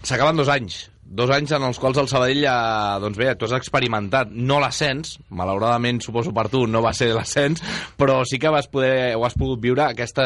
S'acaben 0.05 0.35
dos 0.35 0.50
anys, 0.50 0.91
dos 1.03 1.29
anys 1.29 1.51
en 1.51 1.63
els 1.63 1.79
quals 1.79 1.97
el 1.97 2.07
Sabadell 2.07 2.41
ja, 2.43 2.97
doncs 3.00 3.17
bé, 3.17 3.35
tu 3.35 3.45
has 3.45 3.53
experimentat 3.53 4.29
no 4.31 4.59
l'ascens, 4.59 5.19
malauradament 5.29 6.01
suposo 6.01 6.33
per 6.33 6.47
tu 6.50 6.65
no 6.67 6.81
va 6.81 6.93
ser 6.93 7.13
l'ascens, 7.13 7.62
però 7.97 8.24
sí 8.25 8.39
que 8.39 8.50
vas 8.50 8.67
poder, 8.67 9.15
o 9.15 9.25
has 9.25 9.33
pogut 9.33 9.62
viure 9.62 9.83
aquest 9.83 10.17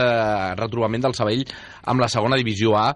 retrobament 0.55 1.03
del 1.03 1.15
Sabadell 1.15 1.45
amb 1.83 2.01
la 2.01 2.07
segona 2.07 2.35
divisió 2.35 2.77
A 2.77 2.95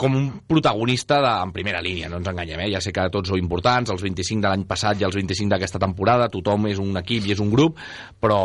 com 0.00 0.16
un 0.16 0.28
protagonista 0.48 1.18
de, 1.20 1.30
en 1.44 1.52
primera 1.52 1.82
línia, 1.84 2.08
no 2.08 2.16
ens 2.20 2.28
enganyem, 2.30 2.62
eh? 2.64 2.68
ja 2.72 2.80
sé 2.80 2.92
que 2.96 3.04
tots 3.12 3.28
sou 3.28 3.36
importants, 3.36 3.92
els 3.92 4.00
25 4.00 4.40
de 4.40 4.48
l'any 4.48 4.64
passat 4.68 5.02
i 5.02 5.04
els 5.04 5.18
25 5.18 5.52
d'aquesta 5.52 5.80
temporada, 5.82 6.30
tothom 6.32 6.70
és 6.70 6.80
un 6.80 6.96
equip 6.96 7.28
i 7.28 7.34
és 7.34 7.42
un 7.44 7.50
grup, 7.52 7.76
però 8.20 8.40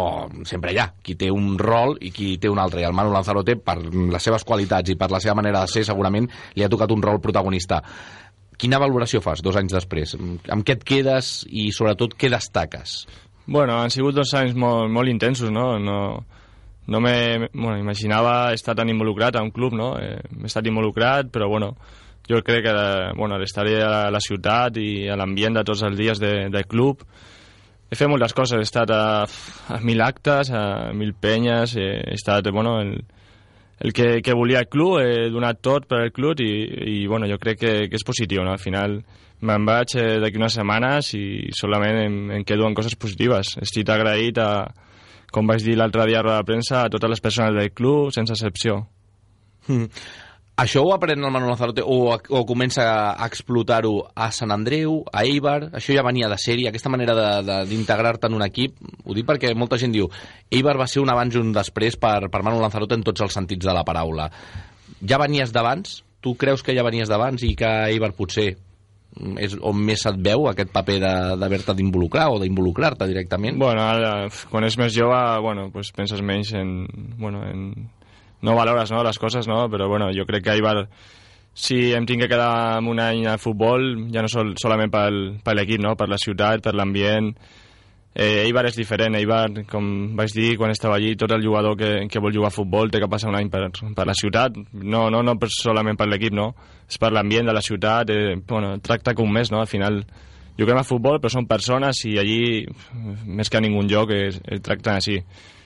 sempre 0.47 0.73
hi 0.75 0.81
ha 0.83 0.89
qui 0.99 1.15
té 1.19 1.31
un 1.31 1.53
rol 1.61 1.95
i 2.03 2.11
qui 2.15 2.33
té 2.41 2.51
un 2.51 2.59
altre, 2.59 2.83
i 2.83 2.87
el 2.89 2.97
Manu 2.97 3.15
Lanzarote, 3.15 3.55
per 3.55 3.77
les 3.87 4.27
seves 4.27 4.43
qualitats 4.43 4.91
i 4.91 4.97
per 4.99 5.09
la 5.13 5.23
seva 5.23 5.37
manera 5.39 5.63
de 5.63 5.71
ser, 5.71 5.85
segurament 5.87 6.27
li 6.55 6.65
ha 6.65 6.71
tocat 6.71 6.91
un 6.91 7.03
rol 7.05 7.23
protagonista. 7.23 7.79
Quina 8.59 8.79
valoració 8.79 9.23
fas 9.23 9.43
dos 9.43 9.55
anys 9.59 9.75
després? 9.75 10.17
Amb 10.51 10.67
què 10.67 10.75
et 10.75 10.83
quedes 10.87 11.37
i, 11.47 11.69
sobretot, 11.75 12.19
què 12.19 12.31
destaques? 12.31 13.05
Bueno, 13.45 13.79
han 13.79 13.93
sigut 13.93 14.15
dos 14.17 14.31
anys 14.35 14.55
molt, 14.59 14.91
molt 14.91 15.11
intensos, 15.11 15.51
no? 15.55 15.75
no 15.79 15.99
no 16.87 16.99
me 17.01 17.49
bueno, 17.53 17.77
imaginava 17.77 18.53
estar 18.53 18.75
tan 18.75 18.89
involucrat 18.89 19.35
a 19.35 19.43
un 19.43 19.51
club, 19.51 19.73
no? 19.73 19.93
Eh, 19.99 20.19
he 20.21 20.49
estat 20.49 20.67
involucrat, 20.67 21.31
però 21.33 21.49
bueno, 21.49 21.75
jo 22.29 22.41
crec 22.43 22.65
que 22.65 22.75
bueno, 23.17 23.37
l'estar 23.37 23.67
a 23.67 24.09
la 24.11 24.21
ciutat 24.21 24.77
i 24.77 25.07
a 25.09 25.17
l'ambient 25.17 25.57
de 25.57 25.63
tots 25.63 25.83
els 25.83 25.97
dies 25.97 26.21
de, 26.21 26.49
del 26.49 26.67
club 26.67 27.05
he 27.89 27.97
fet 27.97 28.09
moltes 28.09 28.33
coses, 28.33 28.59
he 28.59 28.65
estat 28.65 28.91
a, 28.91 29.25
a 29.25 29.79
mil 29.85 30.01
actes, 30.01 30.49
a 30.51 30.91
mil 30.93 31.13
penyes, 31.13 31.75
he, 31.77 31.89
he 32.01 32.15
estat, 32.17 32.47
bueno, 32.51 32.79
el, 32.81 32.95
el 33.79 33.93
que, 33.93 34.21
que 34.25 34.33
volia 34.33 34.63
el 34.63 34.69
club, 34.69 34.99
he 35.03 35.29
donat 35.29 35.61
tot 35.61 35.85
per 35.89 36.01
al 36.01 36.11
club 36.15 36.41
i, 36.41 36.49
i 36.95 37.05
bueno, 37.07 37.29
jo 37.29 37.37
crec 37.41 37.61
que, 37.61 37.75
que 37.91 37.99
és 37.99 38.07
positiu, 38.07 38.43
no? 38.43 38.55
Al 38.55 38.63
final 38.63 38.99
me'n 39.45 39.67
vaig 39.67 39.97
eh, 39.99 40.15
d'aquí 40.23 40.39
unes 40.39 40.57
setmanes 40.57 41.11
i 41.17 41.25
solament 41.53 42.01
em, 42.01 42.17
em 42.39 42.45
quedo 42.47 42.65
en 42.67 42.75
coses 42.77 42.95
positives. 42.97 43.55
Estic 43.61 43.91
agraït 43.91 44.39
a, 44.41 44.65
com 45.35 45.49
vaig 45.51 45.65
dir 45.65 45.75
l'altre 45.75 46.05
dia 46.07 46.21
a 46.23 46.27
la 46.27 46.43
premsa, 46.47 46.85
a 46.85 46.91
totes 46.91 47.11
les 47.11 47.23
persones 47.23 47.57
del 47.57 47.73
club, 47.75 48.13
sense 48.15 48.31
excepció. 48.31 48.85
Mm. 49.67 49.89
Això 50.55 50.85
ho 50.85 50.93
aprèn 50.95 51.19
el 51.19 51.31
Manu 51.35 51.49
Lanzarote 51.49 51.83
o, 51.83 51.97
o 52.15 52.41
comença 52.47 52.85
a 53.11 53.25
explotar-ho 53.27 54.05
a 54.15 54.29
Sant 54.31 54.53
Andreu, 54.55 55.01
a 55.11 55.25
Eibar, 55.27 55.73
això 55.75 55.91
ja 55.91 56.05
venia 56.05 56.29
de 56.31 56.37
sèrie, 56.39 56.69
aquesta 56.69 56.91
manera 56.93 57.41
d'integrar-te 57.67 58.29
en 58.31 58.37
un 58.37 58.45
equip, 58.45 58.77
ho 59.03 59.17
dic 59.17 59.27
perquè 59.27 59.51
molta 59.51 59.75
gent 59.81 59.91
diu 59.91 60.07
Eibar 60.47 60.77
va 60.79 60.87
ser 60.87 61.03
un 61.03 61.11
abans 61.11 61.35
i 61.35 61.41
un 61.41 61.51
després 61.51 61.99
per, 61.99 62.29
per 62.31 62.43
Manu 62.47 62.63
Lanzarote 62.63 62.95
en 62.95 63.03
tots 63.03 63.25
els 63.27 63.35
sentits 63.35 63.67
de 63.67 63.75
la 63.75 63.83
paraula. 63.83 64.29
Ja 65.03 65.19
venies 65.19 65.51
d'abans? 65.51 65.99
Tu 66.23 66.37
creus 66.39 66.63
que 66.63 66.73
ja 66.77 66.87
venies 66.87 67.11
d'abans 67.11 67.43
i 67.43 67.51
que 67.59 67.73
Eibar 67.91 68.13
potser 68.15 68.53
és 69.39 69.55
on 69.63 69.77
més 69.87 70.01
et 70.09 70.17
veu 70.19 70.49
aquest 70.49 70.71
paper 70.75 70.97
d'haver-te 71.39 71.75
d'involucrar 71.77 72.29
o 72.33 72.39
d'involucrar-te 72.41 73.07
directament? 73.07 73.59
Bueno, 73.61 73.83
ara, 73.83 74.29
quan 74.51 74.67
és 74.67 74.77
més 74.79 74.95
jove, 74.95 75.19
bueno, 75.45 75.69
pues 75.73 75.91
penses 75.95 76.21
menys 76.21 76.53
en, 76.57 76.73
bueno, 77.19 77.43
en, 77.47 77.69
no 78.41 78.55
valores 78.55 78.91
no, 78.91 79.03
les 79.03 79.19
coses, 79.19 79.47
no? 79.47 79.65
però 79.71 79.87
bueno, 79.87 80.11
jo 80.15 80.27
crec 80.27 80.43
que 80.45 80.57
Eibar 80.57 80.87
si 81.55 81.93
em 81.95 82.03
tinc 82.05 82.25
que 82.25 82.27
quedar 82.27 82.83
un 82.83 82.99
any 82.99 83.23
a 83.31 83.37
futbol, 83.39 83.93
ja 84.11 84.21
no 84.21 84.29
sol, 84.31 84.53
solament 84.59 84.91
pel, 84.91 85.19
per 85.43 85.55
l'equip, 85.55 85.79
no? 85.81 85.95
per 85.95 86.09
la 86.11 86.19
ciutat, 86.19 86.59
per 86.61 86.75
l'ambient. 86.75 87.31
Eh, 88.15 88.45
Eibar 88.45 88.63
és 88.69 88.77
diferent, 88.79 89.17
Eibar, 89.19 89.49
com 89.67 89.87
vaig 90.15 90.31
dir 90.31 90.53
quan 90.55 90.71
estava 90.71 90.95
allí, 90.95 91.17
tot 91.19 91.33
el 91.35 91.43
jugador 91.43 91.75
que, 91.75 91.89
que 92.07 92.21
vol 92.23 92.31
jugar 92.31 92.47
a 92.47 92.55
futbol 92.55 92.87
té 92.91 93.01
que 93.03 93.09
passar 93.11 93.27
un 93.27 93.35
any 93.35 93.49
per, 93.51 93.65
per 93.97 94.05
la 94.07 94.15
ciutat, 94.15 94.55
no, 94.71 95.09
no, 95.11 95.19
no 95.19 95.35
per, 95.41 95.49
solament 95.51 95.99
per 95.99 96.07
l'equip, 96.07 96.31
no? 96.31 96.53
és 96.87 96.95
per 97.01 97.11
l'ambient 97.11 97.51
de 97.51 97.57
la 97.57 97.65
ciutat, 97.65 98.13
eh, 98.15 98.37
bueno, 98.47 98.77
tracta 98.79 99.11
com 99.19 99.27
més, 99.27 99.51
no? 99.51 99.59
al 99.59 99.67
final 99.67 99.99
juguem 100.55 100.79
a 100.79 100.85
futbol 100.87 101.19
però 101.19 101.33
són 101.33 101.49
persones 101.49 102.05
i 102.07 102.15
allí, 102.21 102.39
més 103.27 103.51
que 103.51 103.59
a 103.59 103.65
ningú 103.65 103.83
lloc, 103.83 104.15
es, 104.15 104.39
es 104.47 104.63
tracten 104.63 104.95
així 104.95 105.19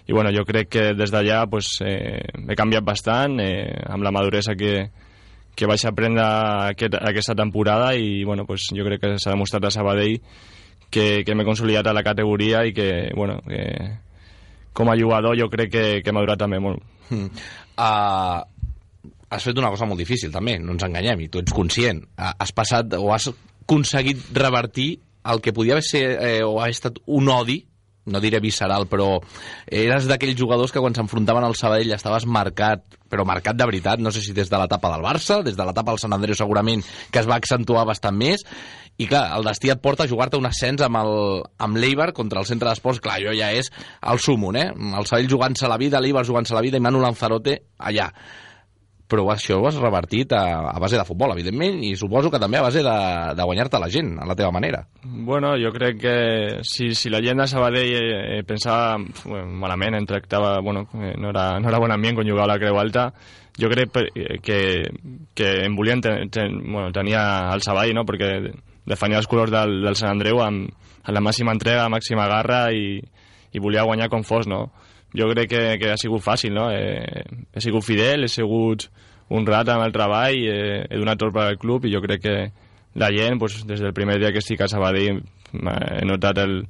i 0.10 0.12
bueno, 0.12 0.34
jo 0.34 0.42
crec 0.42 0.74
que 0.74 0.84
des 0.98 1.14
d'allà 1.14 1.44
pues, 1.46 1.76
eh, 1.86 2.18
he 2.26 2.56
canviat 2.58 2.82
bastant 2.82 3.38
eh, 3.44 3.70
amb 3.94 4.02
la 4.02 4.10
maduresa 4.10 4.58
que, 4.58 4.88
que 5.54 5.70
vaig 5.70 5.86
aprendre 5.86 6.26
aquest, 6.74 6.98
aquesta 6.98 7.38
temporada 7.38 7.94
i 7.94 8.24
bueno, 8.26 8.50
pues, 8.50 8.72
jo 8.74 8.88
crec 8.88 9.04
que 9.04 9.20
s'ha 9.22 9.36
demostrat 9.38 9.70
a 9.70 9.78
Sabadell 9.78 10.18
que, 10.90 11.24
que 11.26 11.36
m'he 11.36 11.48
consolidat 11.48 11.88
a 11.88 11.96
la 11.96 12.06
categoria 12.06 12.64
i 12.68 12.74
que, 12.76 13.10
bueno, 13.16 13.40
que 13.48 13.64
com 14.74 14.90
a 14.90 14.98
jugador 14.98 15.38
jo 15.40 15.50
crec 15.52 15.72
que, 15.74 15.86
que 16.04 16.12
he 16.12 16.16
madurat 16.16 16.40
també 16.40 16.60
molt. 16.64 16.84
Uh, 17.10 18.40
has 19.30 19.46
fet 19.46 19.58
una 19.62 19.70
cosa 19.74 19.88
molt 19.90 20.02
difícil 20.02 20.34
també, 20.34 20.58
no 20.60 20.76
ens 20.76 20.86
enganyem, 20.86 21.26
i 21.26 21.30
tu 21.32 21.42
ets 21.42 21.56
conscient. 21.56 22.02
Uh, 22.18 22.34
has 22.40 22.54
passat 22.56 22.98
o 22.98 23.12
has 23.14 23.30
aconseguit 23.32 24.30
revertir 24.38 24.92
el 25.30 25.42
que 25.46 25.54
podia 25.54 25.82
ser 25.86 26.06
eh, 26.16 26.44
o 26.44 26.58
ha 26.62 26.70
estat 26.72 26.98
un 27.06 27.28
odi 27.30 27.60
no 28.06 28.22
diré 28.24 28.40
visceral, 28.40 28.88
però 28.90 29.20
eres 29.66 30.08
d'aquells 30.10 30.38
jugadors 30.40 30.72
que 30.74 30.82
quan 30.82 30.96
s'enfrontaven 30.96 31.46
al 31.46 31.58
Sabadell 31.60 31.94
estaves 31.96 32.26
marcat, 32.26 32.84
però 33.10 33.26
marcat 33.28 33.58
de 33.58 33.68
veritat, 33.68 34.02
no 34.02 34.12
sé 34.12 34.24
si 34.24 34.34
des 34.34 34.50
de 34.50 34.58
l'etapa 34.58 34.92
del 34.94 35.06
Barça, 35.06 35.42
des 35.44 35.58
de 35.58 35.66
l'etapa 35.66 35.92
del 35.94 36.02
Sant 36.02 36.16
Andreu 36.16 36.38
segurament, 36.38 36.84
que 37.12 37.22
es 37.22 37.30
va 37.30 37.40
accentuar 37.40 37.86
bastant 37.90 38.18
més, 38.18 38.46
i 39.00 39.08
clar, 39.08 39.30
el 39.38 39.46
destí 39.48 39.72
et 39.72 39.80
porta 39.80 40.04
a 40.04 40.12
jugar-te 40.12 40.36
un 40.40 40.50
ascens 40.50 40.84
amb 40.84 41.80
l'Eibar 41.80 42.12
contra 42.14 42.42
el 42.42 42.50
centre 42.50 42.68
d'esports, 42.68 43.00
clar, 43.00 43.20
allò 43.20 43.36
ja 43.38 43.54
és 43.56 43.72
el 44.12 44.20
súmum, 44.20 44.58
eh? 44.60 44.68
El 44.76 45.08
Sabadell 45.08 45.32
jugant-se 45.32 45.72
la 45.72 45.80
vida, 45.80 46.02
l'Eibar 46.04 46.26
jugant-se 46.28 46.58
la 46.58 46.66
vida 46.66 46.78
i 46.78 46.84
Manu 46.84 47.00
Lanzarote 47.04 47.62
allà 47.78 48.10
però 49.10 49.26
això 49.34 49.58
ho 49.58 49.66
has 49.68 49.80
revertit 49.82 50.34
a, 50.38 50.70
a 50.70 50.78
base 50.80 50.98
de 51.00 51.06
futbol, 51.08 51.34
evidentment, 51.34 51.82
i 51.84 51.96
suposo 51.98 52.30
que 52.30 52.40
també 52.42 52.60
a 52.60 52.66
base 52.68 52.84
de, 52.86 52.98
de 53.36 53.48
guanyar-te 53.50 53.82
la 53.82 53.90
gent, 53.90 54.14
a 54.22 54.28
la 54.30 54.36
teva 54.38 54.52
manera. 54.54 54.84
Bueno, 55.02 55.56
jo 55.58 55.72
crec 55.74 55.98
que 56.04 56.16
si, 56.62 56.92
si 56.94 57.10
la 57.10 57.22
gent 57.26 57.42
de 57.42 57.48
Sabadell 57.50 57.96
eh, 57.98 58.38
eh 58.38 58.44
pensava 58.46 59.00
eh, 59.00 59.44
malament, 59.50 59.98
en 59.98 60.06
tractava, 60.06 60.60
bueno, 60.62 60.86
eh, 60.94 61.16
no, 61.18 61.34
era, 61.34 61.60
no 61.60 61.72
era 61.72 61.82
bon 61.82 61.92
ambient 61.92 62.20
quan 62.20 62.30
jugava 62.30 62.46
a 62.52 62.54
la 62.54 62.60
Creu 62.62 62.78
Alta, 62.78 63.10
jo 63.60 63.70
crec 63.74 63.98
que, 64.46 64.60
que 65.36 65.50
em 65.66 65.76
volien 65.76 66.02
ten, 66.06 66.30
ten, 66.30 66.60
bueno, 66.70 66.94
tenia 66.94 67.50
el 67.56 67.66
Sabadell, 67.66 67.98
no?, 67.98 68.06
perquè 68.06 68.36
defenia 68.90 69.18
els 69.18 69.28
colors 69.30 69.52
del, 69.52 69.82
del 69.88 69.98
Sant 69.98 70.14
Andreu 70.14 70.44
amb, 70.46 70.70
amb 71.02 71.18
la 71.18 71.26
màxima 71.26 71.58
entrega, 71.58 71.90
màxima 71.90 72.30
garra 72.30 72.68
i, 72.72 73.00
i 73.52 73.62
volia 73.64 73.88
guanyar 73.90 74.12
com 74.14 74.22
fos, 74.22 74.46
no?, 74.48 74.68
jo 75.18 75.30
crec 75.32 75.50
que, 75.50 75.62
que 75.82 75.92
ha 75.94 75.98
sigut 75.98 76.24
fàcil, 76.26 76.54
no? 76.54 76.70
Eh, 76.72 77.24
he 77.54 77.64
sigut 77.64 77.86
fidel, 77.86 78.26
he 78.26 78.32
sigut 78.32 78.90
un 79.30 79.46
rat 79.46 79.70
amb 79.70 79.86
el 79.86 79.94
treball, 79.94 80.38
eh, 80.50 80.84
he 80.90 81.00
donat 81.00 81.22
tot 81.22 81.34
per 81.34 81.48
al 81.48 81.60
club 81.62 81.86
i 81.86 81.94
jo 81.94 82.02
crec 82.02 82.24
que 82.26 82.38
la 83.00 83.12
gent, 83.14 83.40
pues, 83.40 83.62
des 83.70 83.82
del 83.82 83.94
primer 83.94 84.20
dia 84.20 84.32
que 84.34 84.42
estic 84.42 84.62
a 84.62 84.70
Sabadell, 84.70 85.22
he 85.54 86.06
notat 86.06 86.42
el, 86.42 86.64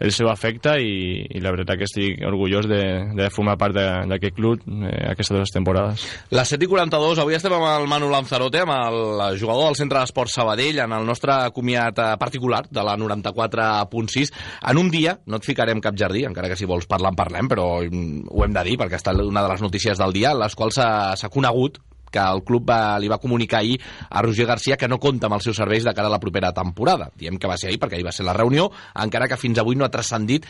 el 0.00 0.12
seu 0.14 0.28
afecte 0.30 0.74
i, 0.82 1.24
i 1.36 1.42
la 1.42 1.52
veritat 1.54 1.78
que 1.80 1.88
estic 1.88 2.22
orgullós 2.26 2.66
de, 2.70 2.82
de 3.14 3.28
formar 3.32 3.56
part 3.60 3.76
d'aquest 3.76 4.36
club 4.36 4.64
eh, 4.66 4.92
aquestes 5.12 5.36
dues 5.36 5.54
temporades. 5.54 6.04
Les 6.34 6.54
7 6.54 6.66
i 6.66 6.70
42, 6.70 7.20
avui 7.22 7.38
estem 7.38 7.54
amb 7.56 7.68
el 7.70 7.88
Manu 7.90 8.10
Lanzarote, 8.12 8.64
amb 8.64 8.74
el 8.74 9.38
jugador 9.40 9.70
del 9.70 9.78
Centre 9.78 10.02
d'Esport 10.02 10.32
Sabadell, 10.32 10.82
en 10.84 10.96
el 10.96 11.06
nostre 11.08 11.38
comiat 11.54 12.00
eh, 12.02 12.10
particular 12.20 12.64
de 12.70 12.84
la 12.86 12.96
94.6. 13.00 14.34
En 14.70 14.82
un 14.82 14.90
dia, 14.92 15.18
no 15.26 15.40
et 15.40 15.48
ficarem 15.48 15.82
cap 15.84 15.98
jardí, 15.98 16.24
encara 16.28 16.50
que 16.50 16.58
si 16.58 16.68
vols 16.68 16.88
parlar 16.90 17.14
en 17.14 17.18
parlem, 17.18 17.50
però 17.50 17.68
ho 17.80 18.44
hem 18.44 18.54
de 18.54 18.66
dir 18.66 18.78
perquè 18.80 19.00
està 19.00 19.14
una 19.14 19.44
de 19.44 19.50
les 19.52 19.64
notícies 19.64 20.00
del 20.00 20.14
dia, 20.16 20.34
les 20.36 20.56
quals 20.58 20.78
s'ha 20.78 21.32
conegut 21.32 21.80
que 22.14 22.22
el 22.22 22.44
club 22.46 22.68
va, 22.70 22.98
li 23.02 23.10
va 23.10 23.20
comunicar 23.22 23.62
ahir 23.62 23.80
a 24.08 24.22
Roger 24.22 24.46
Garcia 24.52 24.78
que 24.78 24.90
no 24.90 25.00
compta 25.02 25.26
amb 25.28 25.38
els 25.38 25.50
seus 25.50 25.58
serveis 25.58 25.86
de 25.86 25.94
cara 25.96 26.10
a 26.10 26.14
la 26.14 26.22
propera 26.22 26.52
temporada. 26.54 27.10
Diem 27.18 27.40
que 27.40 27.50
va 27.50 27.58
ser 27.58 27.72
ahir 27.72 27.82
perquè 27.82 27.98
ahir 27.98 28.06
va 28.06 28.14
ser 28.14 28.26
la 28.28 28.36
reunió, 28.36 28.70
encara 29.02 29.28
que 29.30 29.40
fins 29.40 29.58
avui 29.58 29.76
no 29.76 29.86
ha 29.86 29.92
transcendit 29.92 30.46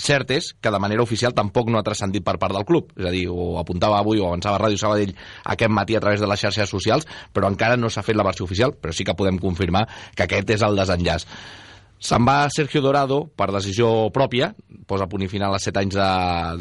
cert 0.00 0.30
és 0.32 0.50
que 0.60 0.72
de 0.72 0.80
manera 0.80 1.04
oficial 1.04 1.34
tampoc 1.36 1.68
no 1.70 1.78
ha 1.78 1.84
transcendit 1.86 2.24
per 2.24 2.38
part 2.40 2.56
del 2.56 2.66
club. 2.66 2.92
És 2.96 3.06
a 3.06 3.14
dir, 3.14 3.26
ho 3.28 3.58
apuntava 3.60 3.98
avui 4.00 4.20
o 4.20 4.28
avançava 4.30 4.60
Ràdio 4.62 4.80
Sabadell 4.80 5.14
aquest 5.54 5.74
matí 5.76 5.96
a 5.96 6.02
través 6.02 6.22
de 6.22 6.28
les 6.30 6.40
xarxes 6.40 6.70
socials, 6.72 7.06
però 7.34 7.50
encara 7.50 7.76
no 7.76 7.90
s'ha 7.90 8.04
fet 8.06 8.16
la 8.16 8.26
versió 8.26 8.46
oficial, 8.48 8.74
però 8.74 8.94
sí 8.96 9.04
que 9.04 9.16
podem 9.16 9.38
confirmar 9.38 9.86
que 10.14 10.24
aquest 10.24 10.56
és 10.56 10.64
el 10.66 10.78
desenllaç. 10.78 11.26
Se'n 12.00 12.24
va 12.24 12.48
Sergio 12.48 12.80
Dorado 12.80 13.26
per 13.36 13.50
decisió 13.52 14.08
pròpia, 14.14 14.54
posa 14.88 15.08
punt 15.10 15.26
i 15.26 15.28
final 15.28 15.52
a 15.52 15.60
7 15.60 15.82
anys 15.82 15.98
de, 15.98 16.12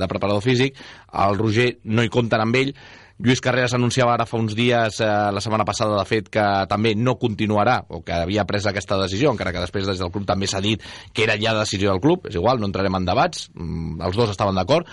de 0.01 0.09
preparador 0.11 0.43
físic, 0.43 0.75
el 1.15 1.39
Roger 1.39 1.69
no 1.85 2.03
hi 2.03 2.11
compten 2.11 2.43
amb 2.43 2.59
ell, 2.59 2.73
Lluís 3.19 3.41
Carreras 3.43 3.73
anunciava 3.75 4.13
ara 4.13 4.23
fa 4.23 4.37
uns 4.39 4.53
dies, 4.55 5.01
eh, 5.03 5.05
la 5.05 5.41
setmana 5.43 5.65
passada, 5.67 5.97
de 5.99 6.07
fet, 6.07 6.29
que 6.31 6.43
també 6.71 6.93
no 6.95 7.17
continuarà, 7.19 7.81
o 7.91 7.99
que 7.99 8.15
havia 8.15 8.45
pres 8.47 8.63
aquesta 8.69 8.95
decisió, 9.01 9.33
encara 9.33 9.51
que 9.51 9.59
després 9.59 9.89
des 9.89 9.99
del 9.99 10.11
club 10.13 10.23
també 10.25 10.47
s'ha 10.47 10.61
dit 10.63 10.79
que 11.11 11.25
era 11.25 11.35
ja 11.35 11.51
decisió 11.57 11.91
del 11.91 11.99
club, 11.99 12.29
és 12.31 12.37
igual, 12.39 12.61
no 12.61 12.69
entrarem 12.69 12.95
en 12.95 13.09
debats, 13.09 13.49
mm, 13.53 13.99
els 14.07 14.15
dos 14.15 14.31
estaven 14.31 14.55
d'acord. 14.55 14.87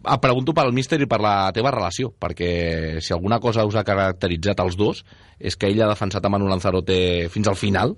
Et 0.00 0.20
pregunto 0.20 0.52
pel 0.52 0.72
míster 0.72 0.98
i 1.00 1.06
per 1.06 1.20
la 1.20 1.52
teva 1.54 1.70
relació, 1.70 2.10
perquè 2.10 3.00
si 3.00 3.12
alguna 3.12 3.38
cosa 3.38 3.64
us 3.64 3.76
ha 3.76 3.84
caracteritzat 3.84 4.58
els 4.58 4.76
dos 4.76 5.04
és 5.38 5.56
que 5.56 5.70
ell 5.70 5.82
ha 5.82 5.88
defensat 5.88 6.24
a 6.24 6.28
Manu 6.28 6.48
Lanzarote 6.48 7.28
fins 7.30 7.46
al 7.46 7.56
final, 7.56 7.94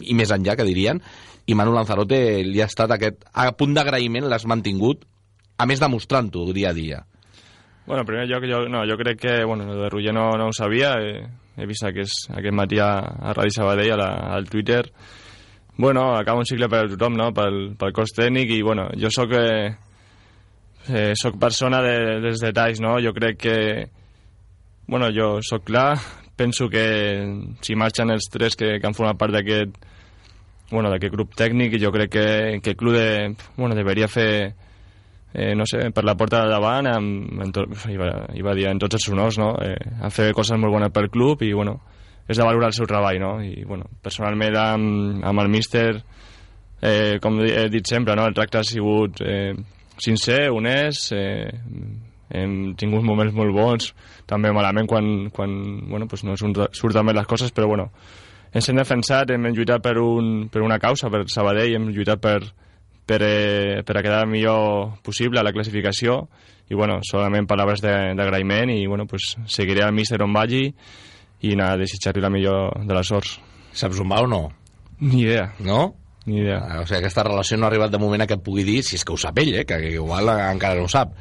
i 0.00 0.14
més 0.14 0.30
enllà, 0.30 0.54
que 0.54 0.64
dirien, 0.64 1.02
i 1.46 1.54
Manu 1.54 1.74
Lanzarote 1.74 2.44
li 2.44 2.62
ha 2.62 2.70
estat 2.70 2.90
aquest... 2.90 3.26
A 3.34 3.50
punt 3.50 3.74
d'agraïment 3.74 4.30
l'has 4.30 4.46
mantingut, 4.46 5.02
a 5.58 5.66
més 5.66 5.80
demostrant-ho 5.80 6.52
dia 6.52 6.70
a 6.70 6.76
dia. 6.76 7.02
Bueno, 7.86 8.00
en 8.00 8.06
primer 8.06 8.26
lloc, 8.26 8.42
jo, 8.50 8.68
no, 8.68 8.82
jo 8.82 8.96
crec 8.98 9.20
que 9.20 9.44
bueno, 9.44 9.64
de 9.74 9.88
Roger 9.88 10.12
no, 10.12 10.32
no 10.32 10.48
ho 10.48 10.52
sabia, 10.52 10.94
he, 10.98 11.22
he 11.56 11.66
vist 11.66 11.86
aquest, 11.86 12.30
aquest 12.34 12.54
matí 12.54 12.80
a, 12.82 12.90
a 12.98 13.34
Ràdio 13.34 13.54
Sabadell, 13.54 13.92
a 13.94 13.98
la, 14.00 14.08
al 14.34 14.48
Twitter. 14.50 14.90
Bueno, 15.78 16.16
acaba 16.16 16.40
un 16.40 16.48
cicle 16.48 16.68
per 16.68 16.88
tothom, 16.90 17.14
no?, 17.14 17.30
pel, 17.36 17.76
pel 17.78 17.94
cos 17.94 18.10
tècnic, 18.16 18.50
i 18.56 18.62
bueno, 18.66 18.88
jo 18.98 19.12
sóc, 19.14 19.36
eh, 19.38 19.70
eh, 20.88 21.12
sóc 21.14 21.38
persona 21.38 21.78
de, 21.84 21.96
dels 22.24 22.42
detalls, 22.42 22.82
no? 22.82 22.96
Jo 22.98 23.14
crec 23.14 23.38
que, 23.38 23.56
bueno, 24.88 25.12
jo 25.14 25.36
sóc 25.46 25.68
clar, 25.70 25.94
penso 26.34 26.68
que 26.68 26.86
si 27.62 27.78
marxen 27.78 28.10
els 28.10 28.26
tres 28.32 28.58
que, 28.58 28.80
que 28.80 28.86
han 28.88 28.98
format 28.98 29.20
part 29.20 29.38
d'aquest 29.38 29.78
bueno, 30.70 30.90
d'aquest 30.90 31.12
grup 31.14 31.34
tècnic, 31.38 31.78
jo 31.78 31.92
crec 31.94 32.10
que, 32.10 32.28
que 32.62 32.74
el 32.74 32.76
club 32.76 32.98
de, 32.98 33.34
bueno, 33.56 33.76
deveria 33.78 34.08
fer 34.10 34.56
eh, 35.34 35.54
no 35.54 35.66
sé, 35.66 35.90
per 35.92 36.04
la 36.04 36.16
porta 36.16 36.44
de 36.44 36.52
davant, 36.52 36.88
amb, 36.90 37.42
amb 37.44 37.54
tot, 37.54 37.72
va, 37.98 38.10
hi 38.34 38.44
va 38.44 38.54
dir 38.56 38.68
en 38.70 38.80
tots 38.82 38.98
els 38.98 39.08
honors, 39.12 39.38
no? 39.40 39.52
Eh, 39.62 39.76
han 40.02 40.14
fet 40.14 40.34
coses 40.36 40.58
molt 40.60 40.74
bones 40.74 40.92
pel 40.94 41.10
club 41.12 41.42
i, 41.46 41.52
bueno, 41.56 41.78
és 42.26 42.38
de 42.38 42.44
valorar 42.44 42.72
el 42.72 42.76
seu 42.76 42.88
treball, 42.90 43.20
no? 43.22 43.32
I, 43.44 43.64
bueno, 43.68 43.88
personalment 44.02 44.58
amb, 44.58 45.24
amb 45.26 45.44
el 45.44 45.50
míster, 45.52 45.88
eh, 46.82 47.16
com 47.22 47.40
he 47.44 47.68
dit 47.72 47.86
sempre, 47.86 48.16
no? 48.18 48.26
El 48.26 48.36
tracte 48.36 48.60
ha 48.60 48.66
sigut 48.66 49.22
eh, 49.24 49.54
sincer, 50.02 50.46
honest, 50.50 51.12
eh, 51.12 51.50
hem 52.36 52.74
tingut 52.78 53.04
moments 53.06 53.34
molt 53.36 53.54
bons, 53.54 53.92
també 54.26 54.50
malament 54.52 54.88
quan, 54.90 55.30
quan 55.30 55.52
bueno, 55.88 56.08
pues 56.10 56.24
no 56.26 56.34
surten 56.36 57.06
bé 57.06 57.14
les 57.14 57.28
coses, 57.30 57.52
però 57.54 57.68
bueno, 57.70 57.90
ens 58.52 58.68
hem 58.68 58.78
defensat, 58.80 59.30
hem 59.30 59.46
lluitat 59.52 59.82
per, 59.84 59.98
un, 60.02 60.48
per 60.50 60.62
una 60.64 60.80
causa, 60.82 61.10
per 61.12 61.26
Sabadell, 61.30 61.76
hem 61.76 61.90
lluitat 61.92 62.22
per, 62.22 62.40
per, 63.06 63.20
eh, 63.22 63.82
per 63.86 63.96
a 63.96 64.02
quedar 64.02 64.24
el 64.24 64.30
millor 64.30 64.98
possible 65.06 65.40
a 65.40 65.46
la 65.46 65.54
classificació 65.54 66.26
i 66.68 66.74
bueno, 66.74 66.98
solament 67.06 67.46
paraules 67.46 67.80
d'agraïment 67.80 68.72
i 68.74 68.86
bueno, 68.86 69.06
pues, 69.06 69.36
seguiré 69.46 69.84
al 69.86 69.94
míster 69.94 70.18
on 70.24 70.34
vagi 70.34 70.64
i 71.46 71.52
anar 71.54 71.72
a 71.72 71.78
desitjar-li 71.78 72.24
la 72.24 72.32
millor 72.32 72.82
de 72.86 72.96
les 72.96 73.06
sorts. 73.06 73.36
Saps 73.76 74.00
on 74.02 74.10
va 74.10 74.22
o 74.24 74.26
no? 74.26 74.42
Ni 75.00 75.22
idea. 75.22 75.52
No? 75.60 75.94
Ni 76.26 76.40
idea. 76.40 76.58
Ah, 76.58 76.80
o 76.82 76.86
sigui, 76.86 76.98
aquesta 76.98 77.22
relació 77.22 77.58
no 77.58 77.68
ha 77.68 77.70
arribat 77.70 77.92
de 77.92 78.00
moment 78.02 78.24
a 78.24 78.26
que 78.26 78.34
et 78.34 78.42
pugui 78.42 78.64
dir, 78.66 78.80
si 78.82 78.96
és 78.98 79.04
que 79.06 79.14
ho 79.14 79.20
sap 79.20 79.38
ell, 79.38 79.52
eh? 79.60 79.66
que 79.68 79.78
igual 79.92 80.32
encara 80.34 80.74
no 80.74 80.88
ho 80.88 80.90
sap. 80.90 81.12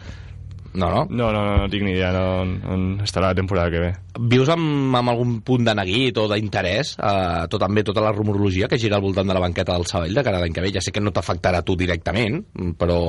No, 0.75 0.89
no? 0.91 1.05
No, 1.09 1.31
no, 1.31 1.41
no, 1.45 1.57
no 1.61 1.67
tinc 1.71 1.85
ni 1.87 1.93
idea 1.95 2.11
no, 2.11 2.23
on, 2.43 2.51
on 2.67 2.83
estarà 3.05 3.31
la 3.31 3.37
temporada 3.37 3.71
que 3.71 3.81
ve. 3.81 3.91
Vius 4.31 4.49
amb, 4.51 4.95
amb 4.99 5.13
algun 5.13 5.37
punt 5.47 5.63
de 5.67 5.75
neguit 5.77 6.19
o 6.19 6.27
d'interès, 6.31 6.95
eh, 6.99 7.45
tot 7.51 7.63
també 7.63 7.83
tota 7.87 8.03
la 8.03 8.11
rumorologia 8.15 8.69
que 8.71 8.79
gira 8.81 8.99
al 8.99 9.05
voltant 9.05 9.27
de 9.31 9.37
la 9.37 9.43
banqueta 9.43 9.75
del 9.75 9.87
Sabadell 9.89 10.19
de 10.19 10.25
cara 10.27 10.41
a 10.41 10.43
l'any 10.43 10.55
que 10.55 10.65
ve? 10.65 10.73
Ja 10.75 10.83
sé 10.83 10.91
que 10.95 11.03
no 11.03 11.13
t'afectarà 11.15 11.63
tu 11.65 11.77
directament, 11.79 12.41
però 12.79 12.99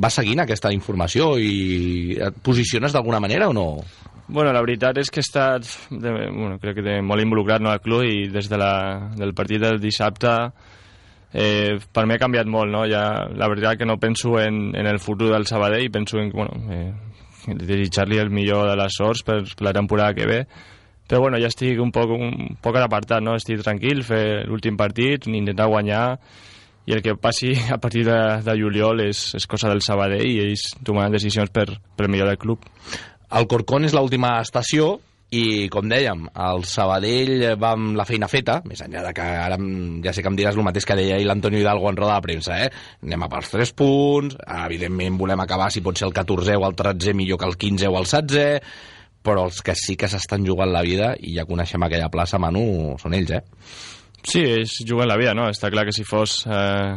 vas 0.00 0.20
seguint 0.20 0.44
aquesta 0.44 0.72
informació 0.74 1.34
i 1.38 2.16
et 2.24 2.40
posiciones 2.44 2.96
d'alguna 2.96 3.20
manera 3.20 3.50
o 3.52 3.56
no? 3.56 3.68
Bueno, 4.26 4.54
la 4.56 4.62
veritat 4.64 4.96
és 5.02 5.10
que 5.12 5.20
he 5.20 5.26
estat, 5.26 5.68
de, 5.90 6.12
bueno, 6.32 6.56
crec 6.62 6.78
que 6.78 6.86
de, 6.86 7.00
molt 7.04 7.20
involucrat 7.20 7.60
no, 7.60 7.68
al 7.68 7.82
club 7.84 8.06
i 8.08 8.30
des 8.32 8.48
de 8.48 8.60
la, 8.60 9.10
del 9.18 9.34
partit 9.36 9.60
del 9.60 9.76
dissabte 9.82 10.32
eh, 11.34 11.80
per 11.92 12.06
mi 12.06 12.14
ha 12.14 12.22
canviat 12.22 12.46
molt, 12.46 12.70
no? 12.70 12.84
Ja, 12.86 13.26
la 13.34 13.48
veritat 13.50 13.80
que 13.80 13.88
no 13.88 13.98
penso 13.98 14.38
en, 14.40 14.70
en 14.78 14.86
el 14.86 15.00
futur 15.02 15.32
del 15.32 15.46
Sabadell, 15.50 15.90
penso 15.90 16.20
en, 16.22 16.30
bueno, 16.30 16.54
eh, 16.70 16.92
desitjar-li 17.46 18.22
el 18.22 18.30
millor 18.30 18.70
de 18.70 18.78
les 18.78 18.94
sorts 18.96 19.24
per, 19.26 19.42
la 19.60 19.72
temporada 19.74 20.14
que 20.14 20.28
ve, 20.30 20.40
però 21.08 21.20
bueno, 21.20 21.36
ja 21.42 21.50
estic 21.50 21.80
un 21.82 21.90
poc, 21.92 22.14
un 22.14 22.56
poc 22.62 22.78
apartat, 22.80 23.20
no? 23.20 23.34
Estic 23.36 23.64
tranquil, 23.66 24.04
fer 24.06 24.44
l'últim 24.46 24.78
partit, 24.78 25.26
intentar 25.26 25.66
guanyar, 25.68 26.06
i 26.86 26.94
el 26.94 27.02
que 27.02 27.16
passi 27.16 27.50
a 27.74 27.78
partir 27.82 28.04
de, 28.06 28.20
de 28.44 28.54
juliol 28.60 29.02
és, 29.08 29.26
és 29.34 29.48
cosa 29.50 29.72
del 29.72 29.82
Sabadell 29.82 30.28
i 30.28 30.38
ells 30.46 30.70
tomaran 30.86 31.18
decisions 31.18 31.50
per, 31.50 31.66
per 31.96 32.08
millor 32.08 32.30
del 32.30 32.38
club. 32.38 32.62
El 33.34 33.50
Corcón 33.50 33.88
és 33.88 33.96
l'última 33.96 34.36
estació 34.38 35.00
i, 35.34 35.68
com 35.72 35.88
dèiem, 35.90 36.26
el 36.46 36.64
Sabadell 36.68 37.44
va 37.60 37.72
amb 37.74 37.96
la 37.98 38.06
feina 38.08 38.28
feta, 38.30 38.60
més 38.68 38.82
enllà 38.84 39.02
de 39.08 39.12
que 39.16 39.24
ara 39.24 39.58
ja 40.04 40.14
sé 40.14 40.22
que 40.22 40.30
em 40.30 40.38
diràs 40.38 40.58
el 40.58 40.66
mateix 40.66 40.86
que 40.86 40.96
deia 40.98 41.16
ahir 41.18 41.26
l'Antonio 41.28 41.60
Hidalgo 41.62 41.90
en 41.90 41.98
roda 41.98 42.18
de 42.18 42.26
premsa, 42.26 42.58
eh? 42.66 42.68
Anem 43.02 43.26
a 43.26 43.30
pels 43.32 43.50
3 43.54 43.72
punts, 43.78 44.36
evidentment 44.66 45.18
volem 45.20 45.42
acabar, 45.44 45.70
si 45.74 45.82
pot 45.84 45.98
ser 45.98 46.08
el 46.08 46.14
14 46.16 46.58
o 46.60 46.68
el 46.68 46.76
13 46.78 47.16
millor 47.18 47.40
que 47.40 47.48
el 47.50 47.58
15 47.58 47.90
o 47.90 47.98
el 48.00 48.06
16, 48.10 48.76
però 49.24 49.46
els 49.48 49.62
que 49.64 49.74
sí 49.78 49.96
que 49.96 50.10
s'estan 50.12 50.44
jugant 50.46 50.70
la 50.70 50.84
vida, 50.84 51.14
i 51.18 51.34
ja 51.38 51.48
coneixem 51.48 51.82
aquella 51.82 52.10
plaça, 52.12 52.38
Manu, 52.38 52.94
són 53.00 53.16
ells, 53.16 53.34
eh? 53.38 53.42
Sí, 54.24 54.40
ells 54.40 54.78
juguen 54.88 55.08
la 55.08 55.18
vida, 55.20 55.34
no? 55.36 55.48
Està 55.52 55.72
clar 55.72 55.86
que 55.88 55.96
si 55.96 56.04
fos 56.08 56.42
eh, 56.46 56.94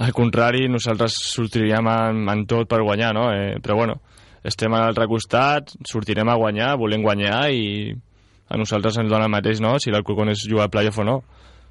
al 0.00 0.14
contrari, 0.16 0.68
nosaltres 0.68 1.16
sortiríem 1.32 1.88
en, 1.92 2.22
en 2.32 2.46
tot 2.48 2.68
per 2.68 2.80
guanyar, 2.84 3.12
no? 3.16 3.26
Eh, 3.34 3.58
però 3.60 3.76
bueno, 3.80 3.98
estem 4.46 4.72
a 4.72 4.84
l'altre 4.84 5.06
costat, 5.10 5.74
sortirem 5.88 6.28
a 6.28 6.38
guanyar, 6.40 6.76
volem 6.80 7.04
guanyar 7.04 7.42
i 7.52 7.92
a 8.50 8.58
nosaltres 8.58 8.98
ens 8.98 9.10
dona 9.10 9.28
el 9.28 9.34
mateix, 9.34 9.60
no?, 9.62 9.76
si 9.78 9.92
l'Alcorcón 9.92 10.32
és 10.32 10.46
jugar 10.48 10.66
a 10.68 10.72
playoff 10.72 10.98
o 10.98 11.06
no. 11.06 11.20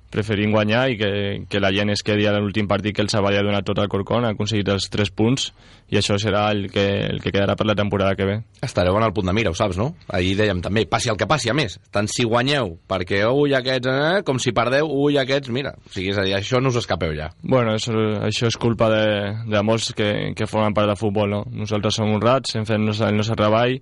Preferim 0.09 0.53
guanyar 0.53 0.87
i 0.89 0.97
que, 0.97 1.09
que 1.49 1.59
la 1.61 1.69
gent 1.75 1.91
es 1.93 2.01
quedi 2.05 2.25
a 2.25 2.33
l'últim 2.37 2.67
partit 2.69 2.95
que 2.97 3.03
el 3.05 3.11
Sabadell 3.13 3.43
ha 3.43 3.45
donat 3.45 3.67
tot 3.67 3.77
al 3.77 3.89
Corcón, 3.91 4.25
ha 4.25 4.33
aconseguit 4.33 4.71
els 4.73 4.89
3 4.89 5.11
punts 5.13 5.51
i 5.89 5.99
això 5.99 6.17
serà 6.21 6.47
el 6.53 6.67
que, 6.73 6.85
el 7.09 7.21
que 7.21 7.33
quedarà 7.33 7.55
per 7.57 7.67
la 7.69 7.75
temporada 7.77 8.15
que 8.17 8.25
ve. 8.25 8.39
Estareu 8.65 8.97
en 8.97 9.05
el 9.05 9.13
punt 9.13 9.29
de 9.29 9.35
mira, 9.37 9.53
ho 9.53 9.57
saps, 9.57 9.77
no? 9.77 9.91
Ahir 10.13 10.35
dèiem 10.39 10.61
també, 10.65 10.85
passi 10.89 11.13
el 11.13 11.17
que 11.17 11.29
passi, 11.29 11.49
a 11.49 11.55
més, 11.57 11.79
tant 11.93 12.09
si 12.09 12.25
guanyeu, 12.29 12.75
perquè 12.89 13.23
ui 13.29 13.55
aquests, 13.57 13.89
eh, 13.89 14.21
com 14.25 14.41
si 14.41 14.53
perdeu, 14.55 14.89
ui 14.89 15.17
aquests, 15.21 15.53
mira, 15.53 15.75
o 15.77 15.93
sigui, 15.93 16.11
és 16.13 16.21
a 16.21 16.25
dir, 16.27 16.35
això 16.37 16.61
no 16.61 16.73
us 16.73 16.81
escapeu 16.81 17.13
ja. 17.17 17.31
Bueno, 17.41 17.77
això, 17.77 17.95
això 18.25 18.49
és 18.49 18.57
culpa 18.61 18.89
de, 18.93 19.05
de 19.49 19.65
molts 19.65 19.93
que, 19.97 20.11
que 20.37 20.49
formen 20.49 20.77
part 20.77 20.89
del 20.89 20.99
futbol, 20.99 21.29
no? 21.33 21.43
Nosaltres 21.53 22.01
som 22.01 22.13
honrats, 22.13 22.57
hem 22.57 22.69
fet 22.69 22.77
el 22.81 23.17
nostre 23.17 23.37
treball, 23.37 23.79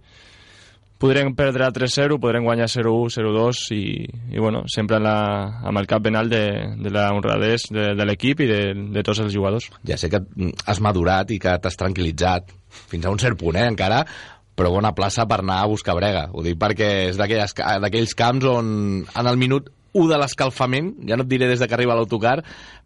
podrem 0.98 1.34
perdre 1.38 1.68
3-0, 1.74 2.18
podrem 2.22 2.46
guanyar 2.46 2.68
0-1, 2.72 3.13
0-2 3.20 3.62
i, 3.75 3.84
i 4.34 4.39
bueno, 4.42 4.63
sempre 4.72 5.00
la, 5.00 5.18
amb 5.68 5.82
el 5.82 5.88
cap 5.89 6.04
ben 6.04 6.18
alt 6.18 6.34
de, 6.34 6.44
de 6.82 6.94
la 6.94 7.10
honradès 7.16 7.70
de, 7.74 7.92
de 7.98 8.08
l'equip 8.08 8.42
i 8.42 8.50
de, 8.50 8.62
de 8.96 9.04
tots 9.06 9.22
els 9.25 9.34
jugadors. 9.34 9.70
Ja 9.88 10.00
sé 10.00 10.10
que 10.13 10.24
has 10.66 10.82
madurat 10.84 11.32
i 11.34 11.39
que 11.42 11.58
t'has 11.62 11.77
tranquil·litzat 11.80 12.54
fins 12.92 13.06
a 13.06 13.13
un 13.13 13.22
cert 13.22 13.39
punt, 13.39 13.58
eh, 13.60 13.68
encara, 13.70 14.04
però 14.58 14.72
bona 14.74 14.96
plaça 14.98 15.27
per 15.30 15.42
anar 15.44 15.62
a 15.62 15.70
buscar 15.70 15.96
brega. 15.98 16.27
Ho 16.34 16.46
dic 16.46 16.58
perquè 16.60 16.92
és 17.12 17.20
d'aquells 17.20 18.18
camps 18.18 18.50
on 18.50 18.72
en 19.06 19.30
el 19.30 19.38
minut 19.38 19.70
1 19.98 20.10
de 20.10 20.18
l'escalfament, 20.20 20.92
ja 21.10 21.18
no 21.18 21.25
et 21.25 21.30
diré 21.30 21.48
des 21.50 21.62
de 21.62 21.68
que 21.70 21.77
arriba 21.77 21.96
l'autocar, 21.98 22.39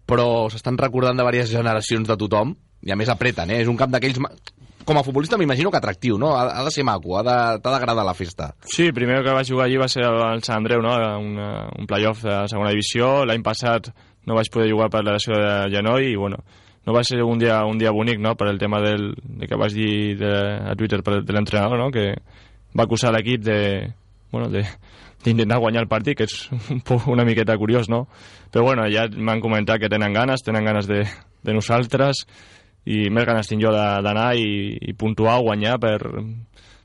però 0.08 0.50
s'estan 0.52 0.78
recordant 0.80 1.16
de 1.16 1.24
diverses 1.24 1.56
generacions 1.56 2.08
de 2.08 2.18
tothom, 2.20 2.56
i 2.82 2.92
a 2.92 2.98
més 2.98 3.12
apreten, 3.14 3.52
eh? 3.54 3.62
És 3.62 3.70
un 3.70 3.78
camp 3.78 3.92
d'aquells 3.94 4.20
com 4.86 4.98
a 4.98 5.04
futbolista 5.04 5.38
m'imagino 5.38 5.72
que 5.72 5.80
atractiu, 5.80 6.18
no? 6.18 6.34
Ha, 6.38 6.48
ha 6.60 6.64
de 6.66 6.72
ser 6.72 6.86
maco, 6.88 7.18
ha 7.18 7.24
d'agradar 7.24 8.06
la 8.06 8.16
festa. 8.18 8.52
Sí, 8.66 8.92
primer 8.92 9.22
que 9.24 9.36
vaig 9.36 9.50
jugar 9.50 9.68
allí 9.68 9.78
va 9.82 9.90
ser 9.92 10.06
el 10.08 10.44
Sant 10.44 10.62
Andreu, 10.62 10.82
no? 10.84 10.96
Un, 11.20 11.38
un 11.38 11.88
playoff 11.90 12.24
de 12.26 12.42
segona 12.52 12.74
divisió. 12.74 13.22
L'any 13.26 13.44
passat 13.46 13.92
no 14.28 14.38
vaig 14.38 14.52
poder 14.54 14.72
jugar 14.72 14.90
per 14.94 15.04
la 15.06 15.16
lesió 15.18 15.38
de 15.38 15.54
genoll 15.74 16.06
i, 16.06 16.16
bueno, 16.16 16.42
no 16.86 16.94
va 16.94 17.04
ser 17.06 17.22
un 17.24 17.40
dia, 17.40 17.64
un 17.66 17.78
dia 17.78 17.92
bonic, 17.94 18.20
no?, 18.20 18.36
per 18.36 18.50
el 18.50 18.60
tema 18.62 18.82
del, 18.82 19.12
de 19.22 19.48
que 19.48 19.58
vaig 19.58 19.74
dir 19.74 20.18
de, 20.18 20.34
a 20.72 20.76
Twitter 20.78 21.02
per, 21.06 21.22
de 21.26 21.34
l'entrenador, 21.34 21.78
no?, 21.78 21.92
que 21.94 22.16
va 22.78 22.86
acusar 22.88 23.14
l'equip 23.14 23.44
de, 23.46 23.60
bueno, 24.32 24.50
de, 24.50 24.64
d'intentar 25.26 25.60
guanyar 25.62 25.84
el 25.86 25.90
partit, 25.92 26.18
que 26.18 26.26
és 26.30 26.48
un 26.74 26.82
poc, 26.86 27.08
una 27.12 27.26
miqueta 27.28 27.58
curiós, 27.62 27.90
no? 27.90 28.08
Però 28.52 28.66
bueno, 28.66 28.88
ja 28.90 29.06
m'han 29.12 29.44
comentat 29.44 29.82
que 29.82 29.92
tenen 29.92 30.14
ganes, 30.14 30.44
tenen 30.46 30.66
ganes 30.66 30.90
de, 30.90 31.04
de 31.44 31.54
nosaltres, 31.54 32.26
i 32.90 33.10
més 33.14 33.28
ganes 33.28 33.50
tinc 33.50 33.62
jo 33.62 33.74
d'anar 33.74 34.32
i, 34.40 34.78
i 34.82 34.94
puntuar 34.98 35.42
guanyar 35.46 35.78
per, 35.82 36.00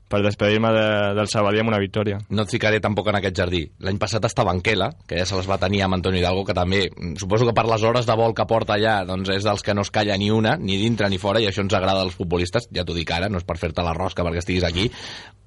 per 0.07 0.21
despedir-me 0.23 0.69
de, 0.71 0.87
del 1.17 1.29
Sabadell 1.31 1.65
amb 1.65 1.71
una 1.73 1.79
victòria. 1.81 2.19
No 2.29 2.45
et 2.45 2.51
ficaré 2.53 2.79
tampoc 2.83 3.09
en 3.11 3.17
aquest 3.19 3.35
jardí. 3.37 3.63
L'any 3.83 3.99
passat 3.99 4.25
estava 4.29 4.53
en 4.55 4.61
Quela, 4.63 4.91
que 5.07 5.19
ja 5.19 5.25
se 5.27 5.35
les 5.39 5.49
va 5.49 5.59
tenir 5.61 5.83
amb 5.83 5.97
Antoni 5.97 6.21
Hidalgo, 6.21 6.45
que 6.47 6.55
també, 6.57 6.85
suposo 7.19 7.47
que 7.47 7.55
per 7.57 7.65
les 7.67 7.83
hores 7.83 8.07
de 8.07 8.17
vol 8.19 8.35
que 8.37 8.47
porta 8.47 8.77
allà, 8.77 8.99
doncs 9.09 9.33
és 9.35 9.47
dels 9.47 9.65
que 9.65 9.75
no 9.75 9.83
es 9.83 9.91
calla 9.91 10.17
ni 10.17 10.29
una, 10.31 10.55
ni 10.57 10.79
dintre 10.79 11.09
ni 11.11 11.19
fora, 11.21 11.41
i 11.43 11.49
això 11.49 11.65
ens 11.65 11.75
agrada 11.75 12.05
als 12.05 12.15
futbolistes, 12.19 12.69
ja 12.73 12.85
t'ho 12.87 12.95
dic 12.95 13.11
ara, 13.11 13.29
no 13.29 13.41
és 13.41 13.47
per 13.47 13.57
fer-te 13.59 13.83
la 13.85 13.95
rosca 13.97 14.25
perquè 14.25 14.43
estiguis 14.43 14.67
aquí, 14.67 14.87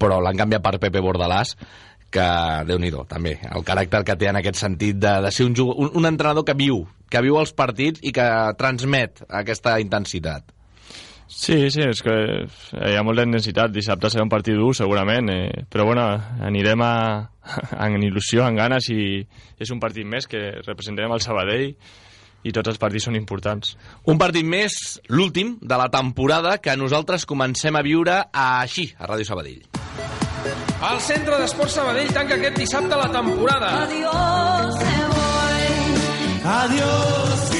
però 0.00 0.20
l'han 0.20 0.38
canviat 0.40 0.64
per 0.64 0.78
Pepe 0.82 1.02
Bordalàs, 1.04 1.56
que, 2.12 2.28
déu 2.68 2.78
nhi 2.82 2.92
també, 3.08 3.36
el 3.54 3.66
caràcter 3.66 4.04
que 4.04 4.16
té 4.18 4.30
en 4.30 4.40
aquest 4.40 4.60
sentit 4.60 4.98
de, 4.98 5.16
de 5.24 5.30
ser 5.34 5.46
un, 5.46 5.54
un, 5.70 5.90
un 5.94 6.08
entrenador 6.10 6.44
que 6.44 6.56
viu, 6.58 6.84
que 7.10 7.22
viu 7.22 7.38
els 7.40 7.52
partits 7.56 8.02
i 8.02 8.12
que 8.14 8.26
transmet 8.58 9.22
aquesta 9.28 9.78
intensitat. 9.82 10.50
Sí, 11.30 11.70
sí, 11.70 11.84
és 11.86 12.00
que 12.02 12.14
hi 12.74 12.96
ha 12.98 13.04
molta 13.06 13.22
intensitat. 13.22 13.70
Dissabte 13.70 14.10
serà 14.10 14.24
un 14.26 14.32
partit 14.32 14.56
dur, 14.58 14.72
segurament, 14.74 15.30
eh, 15.30 15.64
però 15.70 15.86
bueno, 15.86 16.04
anirem 16.42 16.82
a, 16.82 16.94
amb 17.86 18.02
il·lusió, 18.02 18.42
amb 18.44 18.58
ganes, 18.58 18.90
i 18.90 19.22
és 19.62 19.70
un 19.70 19.78
partit 19.82 20.06
més 20.06 20.26
que 20.26 20.58
representarem 20.66 21.14
el 21.14 21.22
Sabadell 21.22 21.68
i 22.42 22.54
tots 22.56 22.72
els 22.72 22.80
partits 22.82 23.06
són 23.06 23.18
importants. 23.18 23.76
Un 24.10 24.18
partit 24.18 24.46
més, 24.46 24.98
l'últim 25.12 25.54
de 25.62 25.78
la 25.78 25.90
temporada, 25.92 26.56
que 26.58 26.74
nosaltres 26.74 27.28
comencem 27.30 27.78
a 27.78 27.84
viure 27.86 28.24
així, 28.32 28.90
a 28.98 29.06
Ràdio 29.06 29.30
Sabadell. 29.30 30.29
El 30.44 31.00
Centre 31.04 31.38
d'Esport 31.40 31.72
Sabadell 31.72 32.12
tanca 32.16 32.36
aquest 32.38 32.56
dissabte 32.56 32.96
la 32.96 33.08
temporada. 33.12 33.70
Adiós, 33.84 34.76
me 34.80 35.00
voy. 35.14 35.66
Adiós. 36.56 37.50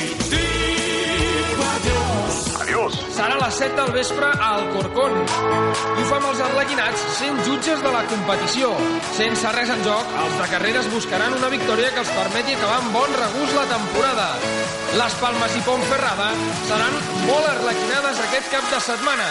Adiós. 2.60 2.96
Serà 3.12 3.34
a 3.36 3.40
les 3.42 3.54
7 3.60 3.76
del 3.76 3.92
vespre 3.92 4.28
al 4.46 4.64
Corcón. 4.72 5.12
I 5.12 6.00
ho 6.00 6.06
fa 6.08 6.16
amb 6.16 6.30
els 6.30 6.40
arlequinats 6.46 7.04
sent 7.18 7.40
jutges 7.44 7.82
de 7.84 7.92
la 7.92 8.02
competició. 8.08 8.70
Sense 9.18 9.52
res 9.56 9.72
en 9.74 9.84
joc, 9.84 10.14
els 10.24 10.38
de 10.40 10.48
carreres 10.54 10.88
buscaran 10.94 11.36
una 11.36 11.52
victòria 11.52 11.92
que 11.92 12.04
els 12.04 12.14
permeti 12.16 12.56
acabar 12.56 12.78
amb 12.80 12.96
bon 12.96 13.18
regust 13.20 13.56
la 13.58 13.66
temporada. 13.74 14.28
Les 14.96 15.18
Palmes 15.20 15.58
i 15.60 15.64
Pontferrada 15.68 16.32
seran 16.70 17.00
molt 17.26 17.52
arlequinades 17.52 18.24
aquest 18.28 18.54
cap 18.56 18.72
de 18.72 18.84
setmana. 18.88 19.28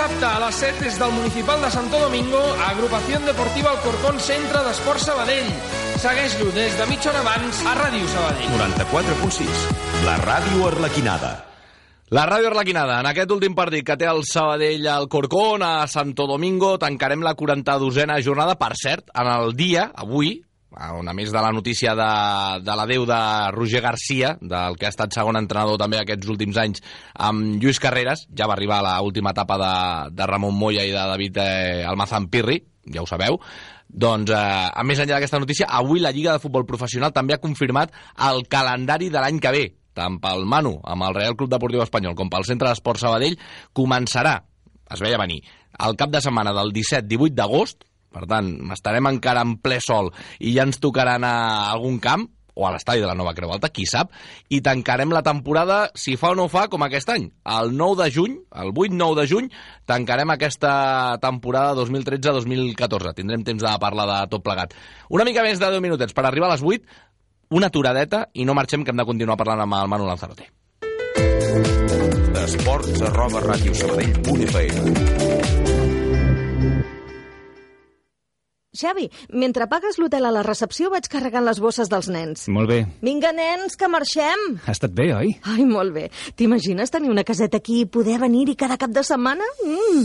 Dissabte 0.00 0.24
a 0.24 0.40
les 0.40 0.54
7 0.56 0.80
des 0.80 0.94
del 0.98 1.10
Municipal 1.12 1.60
de 1.60 1.70
Santo 1.70 1.98
Domingo, 2.00 2.40
Agrupació 2.64 3.18
Deportiva 3.20 3.68
Alcorcón 3.68 4.16
Centre 4.16 4.62
d'Esport 4.64 5.02
Sabadell. 5.04 5.50
Segueix-lo 6.00 6.46
des 6.56 6.72
de 6.78 6.86
mitja 6.88 7.10
hora 7.10 7.20
abans 7.20 7.60
a 7.68 7.74
Ràdio 7.76 8.08
Sabadell. 8.08 8.48
94.6, 8.56 9.60
la 10.06 10.16
ràdio 10.24 10.70
arlequinada. 10.70 11.34
La 12.16 12.24
ràdio 12.26 12.48
Arlequinada, 12.48 12.96
en 13.04 13.10
aquest 13.10 13.30
últim 13.30 13.52
partit 13.54 13.84
que 13.84 13.98
té 14.00 14.08
el 14.08 14.24
Sabadell 14.24 14.88
al 14.88 15.04
Corcón, 15.12 15.60
a 15.62 15.84
Santo 15.86 16.24
Domingo, 16.26 16.78
tancarem 16.80 17.20
la 17.20 17.36
42a 17.36 18.22
jornada, 18.24 18.56
per 18.56 18.72
cert, 18.80 19.12
en 19.12 19.28
el 19.28 19.52
dia, 19.52 19.90
avui, 19.94 20.38
a 20.76 21.14
més 21.14 21.32
de 21.32 21.40
la 21.40 21.50
notícia 21.52 21.94
de, 21.98 22.10
de 22.62 22.76
l'adeu 22.78 23.04
de 23.06 23.20
Roger 23.50 23.80
Garcia, 23.82 24.36
del 24.40 24.76
que 24.78 24.86
ha 24.86 24.92
estat 24.92 25.12
segon 25.14 25.38
entrenador 25.40 25.78
també 25.80 25.98
aquests 25.98 26.30
últims 26.30 26.56
anys 26.62 26.82
amb 27.18 27.58
Lluís 27.62 27.80
Carreras, 27.82 28.26
ja 28.36 28.46
va 28.46 28.54
arribar 28.54 28.80
a 28.84 29.00
l'última 29.02 29.34
etapa 29.34 29.58
de, 29.58 29.74
de 30.14 30.28
Ramon 30.30 30.54
Moya 30.54 30.86
i 30.86 30.94
de 30.94 31.02
David 31.12 31.42
eh, 31.42 31.84
Almazán 31.88 32.28
Pirri, 32.30 32.60
ja 32.86 33.02
ho 33.02 33.08
sabeu, 33.10 33.40
doncs, 33.90 34.30
eh, 34.30 34.70
a 34.70 34.86
més 34.86 35.02
enllà 35.02 35.18
d'aquesta 35.18 35.42
notícia, 35.42 35.66
avui 35.66 36.00
la 36.00 36.14
Lliga 36.14 36.36
de 36.36 36.42
Futbol 36.42 36.68
Professional 36.68 37.12
també 37.12 37.34
ha 37.34 37.42
confirmat 37.42 37.92
el 38.30 38.46
calendari 38.48 39.10
de 39.10 39.18
l'any 39.18 39.42
que 39.42 39.54
ve, 39.56 39.66
tant 39.98 40.20
pel 40.22 40.46
Manu, 40.46 40.76
amb 40.86 41.08
el 41.08 41.16
Real 41.18 41.36
Club 41.36 41.50
Deportiu 41.50 41.82
Espanyol, 41.82 42.14
com 42.14 42.30
pel 42.30 42.46
Centre 42.46 42.70
d'Esport 42.70 43.02
Sabadell, 43.02 43.38
començarà, 43.74 44.38
es 44.94 45.02
veia 45.02 45.18
venir, 45.18 45.42
el 45.82 45.96
cap 45.98 46.14
de 46.14 46.22
setmana 46.22 46.54
del 46.54 46.72
17-18 46.76 47.34
d'agost, 47.34 47.89
per 48.10 48.26
tant, 48.30 48.48
estarem 48.74 49.06
encara 49.10 49.42
en 49.46 49.52
ple 49.62 49.78
sol 49.84 50.06
i 50.38 50.54
ja 50.56 50.64
ens 50.66 50.78
tocarà 50.82 51.12
anar 51.18 51.30
a 51.30 51.72
algun 51.72 51.98
camp, 52.02 52.24
o 52.60 52.66
a 52.66 52.72
l'estadi 52.74 53.00
de 53.00 53.06
la 53.08 53.14
Nova 53.16 53.32
Creu 53.34 53.50
Alta, 53.54 53.70
qui 53.72 53.86
sap, 53.88 54.10
i 54.52 54.60
tancarem 54.64 55.12
la 55.14 55.22
temporada, 55.24 55.78
si 55.94 56.16
fa 56.20 56.28
o 56.34 56.36
no 56.36 56.48
fa, 56.52 56.66
com 56.72 56.82
aquest 56.84 57.08
any. 57.14 57.24
El 57.56 57.66
9 57.76 58.02
de 58.02 58.08
juny, 58.12 58.34
el 58.62 58.68
8-9 58.74 59.20
de 59.20 59.26
juny, 59.30 59.46
tancarem 59.88 60.30
aquesta 60.34 60.72
temporada 61.22 61.74
2013-2014. 61.80 63.14
Tindrem 63.16 63.42
temps 63.46 63.62
de 63.64 63.72
parlar 63.82 64.06
de 64.10 64.18
tot 64.34 64.42
plegat. 64.44 64.70
Una 65.08 65.26
mica 65.28 65.44
més 65.46 65.58
de 65.62 65.68
10 65.70 65.80
minutets 65.84 66.16
per 66.16 66.24
arribar 66.26 66.48
a 66.50 66.54
les 66.56 66.64
8, 66.66 66.82
una 67.56 67.66
aturadeta 67.72 68.18
i 68.34 68.46
no 68.46 68.54
marxem, 68.54 68.84
que 68.84 68.92
hem 68.92 69.00
de 69.00 69.08
continuar 69.08 69.40
parlant 69.40 69.60
amb 69.64 69.74
el 69.80 69.90
Manu 69.90 70.04
Lanzarote. 70.10 70.44
Esports 72.40 73.02
arroba 73.06 73.38
radiosabadell.fm 73.46 75.59
Xavi, 78.70 79.08
mentre 79.34 79.66
pagues 79.66 79.96
l'hotel 79.98 80.28
a 80.28 80.30
la 80.30 80.44
recepció 80.46 80.92
vaig 80.92 81.08
carregant 81.10 81.42
les 81.42 81.58
bosses 81.58 81.88
dels 81.90 82.06
nens. 82.06 82.44
Molt 82.54 82.70
bé. 82.70 82.84
Vinga, 83.02 83.32
nens, 83.34 83.74
que 83.74 83.88
marxem! 83.90 84.44
Ha 84.62 84.70
estat 84.70 84.92
bé, 84.94 85.08
oi? 85.10 85.32
Ai, 85.42 85.64
molt 85.66 85.90
bé. 85.96 86.04
T'imagines 86.38 86.92
tenir 86.94 87.10
una 87.10 87.24
caseta 87.26 87.58
aquí 87.58 87.80
i 87.82 87.88
poder 87.90 88.20
venir-hi 88.22 88.54
cada 88.54 88.76
cap 88.78 88.92
de 88.94 89.02
setmana? 89.02 89.42
Mm. 89.66 90.04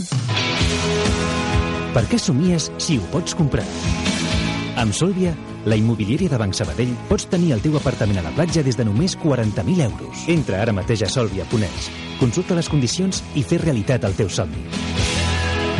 Per 1.94 2.02
què 2.10 2.18
somies 2.18 2.66
si 2.82 2.98
ho 2.98 3.06
pots 3.12 3.36
comprar? 3.38 3.64
Amb 4.82 4.92
Solvia, 4.92 5.30
la 5.64 5.78
immobiliària 5.78 6.28
de 6.32 6.40
Banc 6.42 6.58
Sabadell, 6.58 6.90
pots 7.06 7.28
tenir 7.30 7.52
el 7.54 7.62
teu 7.62 7.78
apartament 7.78 8.18
a 8.18 8.24
la 8.26 8.34
platja 8.34 8.64
des 8.66 8.76
de 8.76 8.84
només 8.84 9.14
40.000 9.22 9.84
euros. 9.86 10.26
Entra 10.26 10.58
ara 10.64 10.74
mateix 10.74 11.06
a 11.06 11.12
solvia.es, 11.12 11.86
consulta 12.18 12.58
les 12.58 12.68
condicions 12.68 13.22
i 13.38 13.46
fer 13.46 13.62
realitat 13.62 14.10
el 14.10 14.18
teu 14.18 14.26
somni. 14.28 14.66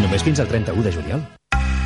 Només 0.04 0.22
fins 0.22 0.38
al 0.38 0.46
31 0.54 0.86
de 0.86 0.94
juliol. 0.94 1.26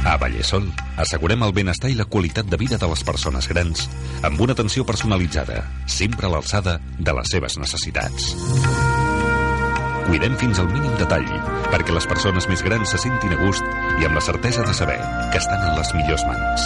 A 0.05 0.17
Vallesol, 0.17 0.65
assegurem 0.97 1.43
el 1.45 1.53
benestar 1.53 1.91
i 1.93 1.97
la 1.99 2.07
qualitat 2.09 2.49
de 2.49 2.57
vida 2.57 2.79
de 2.81 2.89
les 2.89 3.03
persones 3.05 3.47
grans 3.51 3.85
amb 4.25 4.41
una 4.41 4.57
atenció 4.57 4.85
personalitzada, 4.89 5.61
sempre 5.87 6.27
a 6.27 6.31
l'alçada 6.33 6.79
de 6.99 7.15
les 7.17 7.33
seves 7.33 7.59
necessitats. 7.61 8.31
Cuidem 10.07 10.35
fins 10.41 10.59
al 10.59 10.71
mínim 10.73 10.95
detall 10.99 11.29
perquè 11.71 11.93
les 11.95 12.09
persones 12.09 12.49
més 12.51 12.65
grans 12.67 12.91
se 12.91 12.99
sentin 12.99 13.37
a 13.37 13.41
gust 13.45 13.67
i 14.01 14.09
amb 14.09 14.17
la 14.17 14.25
certesa 14.25 14.65
de 14.67 14.75
saber 14.75 14.99
que 15.31 15.39
estan 15.39 15.69
en 15.69 15.77
les 15.77 15.93
millors 15.99 16.25
mans. 16.27 16.65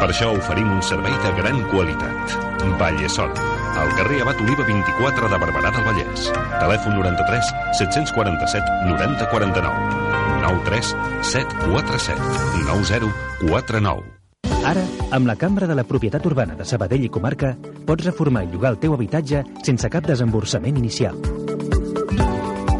Per 0.00 0.06
això 0.08 0.30
oferim 0.32 0.70
un 0.72 0.80
servei 0.80 1.12
de 1.26 1.34
gran 1.36 1.58
qualitat. 1.74 2.38
Vallesol, 2.80 3.34
al 3.82 3.92
carrer 3.98 4.22
Abat 4.22 4.40
Oliva 4.46 4.64
24 4.64 5.28
de 5.28 5.42
Barberà 5.42 5.74
del 5.74 5.84
Vallès. 5.90 6.30
Telèfon 6.62 6.96
93 7.02 7.52
747 7.82 8.80
90 8.88 9.28
49. 9.34 10.09
93 10.38 10.94
747 11.22 12.20
9049. 12.68 14.20
Ara, 14.64 14.82
amb 15.10 15.26
la 15.26 15.36
Cambra 15.36 15.66
de 15.66 15.74
la 15.74 15.84
Propietat 15.88 16.24
Urbana 16.28 16.54
de 16.54 16.64
Sabadell 16.68 17.06
i 17.06 17.08
Comarca, 17.08 17.54
pots 17.86 18.04
reformar 18.04 18.44
i 18.44 18.50
llogar 18.52 18.74
el 18.74 18.78
teu 18.82 18.92
habitatge 18.94 19.42
sense 19.64 19.88
cap 19.88 20.06
desemborsament 20.06 20.76
inicial. 20.76 21.16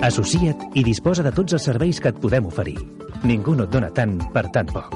Associa't 0.05 0.77
i 0.77 0.85
disposa 0.85 1.25
de 1.25 1.33
tots 1.33 1.57
els 1.57 1.65
serveis 1.69 2.01
que 2.01 2.13
et 2.13 2.21
podem 2.21 2.47
oferir. 2.49 2.77
Ningú 3.25 3.55
no 3.57 3.65
et 3.65 3.73
dona 3.73 3.91
tant 3.97 4.19
per 4.33 4.47
tan 4.53 4.69
poc. 4.69 4.95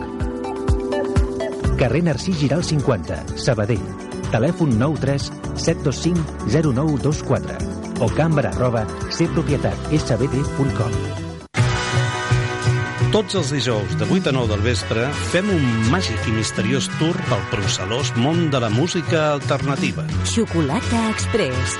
Carrer 1.80 2.04
Narcís 2.06 2.38
Giral 2.40 2.64
50, 2.64 3.38
Sabadell. 3.40 3.84
Telèfon 4.30 4.78
93 4.78 5.32
725 5.54 6.48
0924 6.52 7.74
o 8.00 8.08
cambra 8.14 8.50
arroba 8.50 8.86
cpropietatsbd.com 9.08 11.23
Tots 13.14 13.36
els 13.38 13.52
dijous 13.54 13.92
de 13.94 14.06
8 14.10 14.26
a 14.26 14.34
9 14.34 14.50
del 14.50 14.62
vespre 14.64 15.04
fem 15.30 15.46
un 15.54 15.62
màgic 15.92 16.24
i 16.26 16.32
misteriós 16.34 16.88
tour 16.98 17.14
pel 17.28 17.44
procel·lós 17.52 18.10
món 18.18 18.48
de 18.50 18.58
la 18.58 18.72
música 18.74 19.28
alternativa. 19.36 20.02
Xocolata 20.26 21.02
Express. 21.12 21.76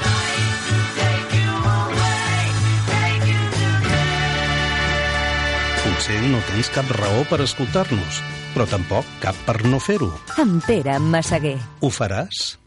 Potser 5.83 6.23
no 6.31 6.39
tens 6.53 6.71
cap 6.79 6.95
raó 7.01 7.27
per 7.27 7.43
escoltar-nos, 7.43 8.23
però 8.55 8.71
tampoc 8.71 9.11
cap 9.25 9.35
per 9.43 9.59
no 9.67 9.83
fer-ho. 9.83 10.13
Amb 10.39 10.63
Pere 10.63 11.01
Massaguer. 11.03 11.57
Ho 11.83 11.91
faràs? 11.91 12.61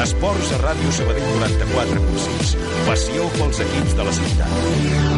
Esports 0.00 0.56
a 0.56 0.64
Ràdio 0.64 0.96
Sabadell 0.96 1.28
94.6. 1.44 2.56
Passió 2.88 3.28
pels 3.36 3.66
equips 3.68 4.00
de 4.00 4.08
la 4.08 4.16
ciutat. 4.16 5.11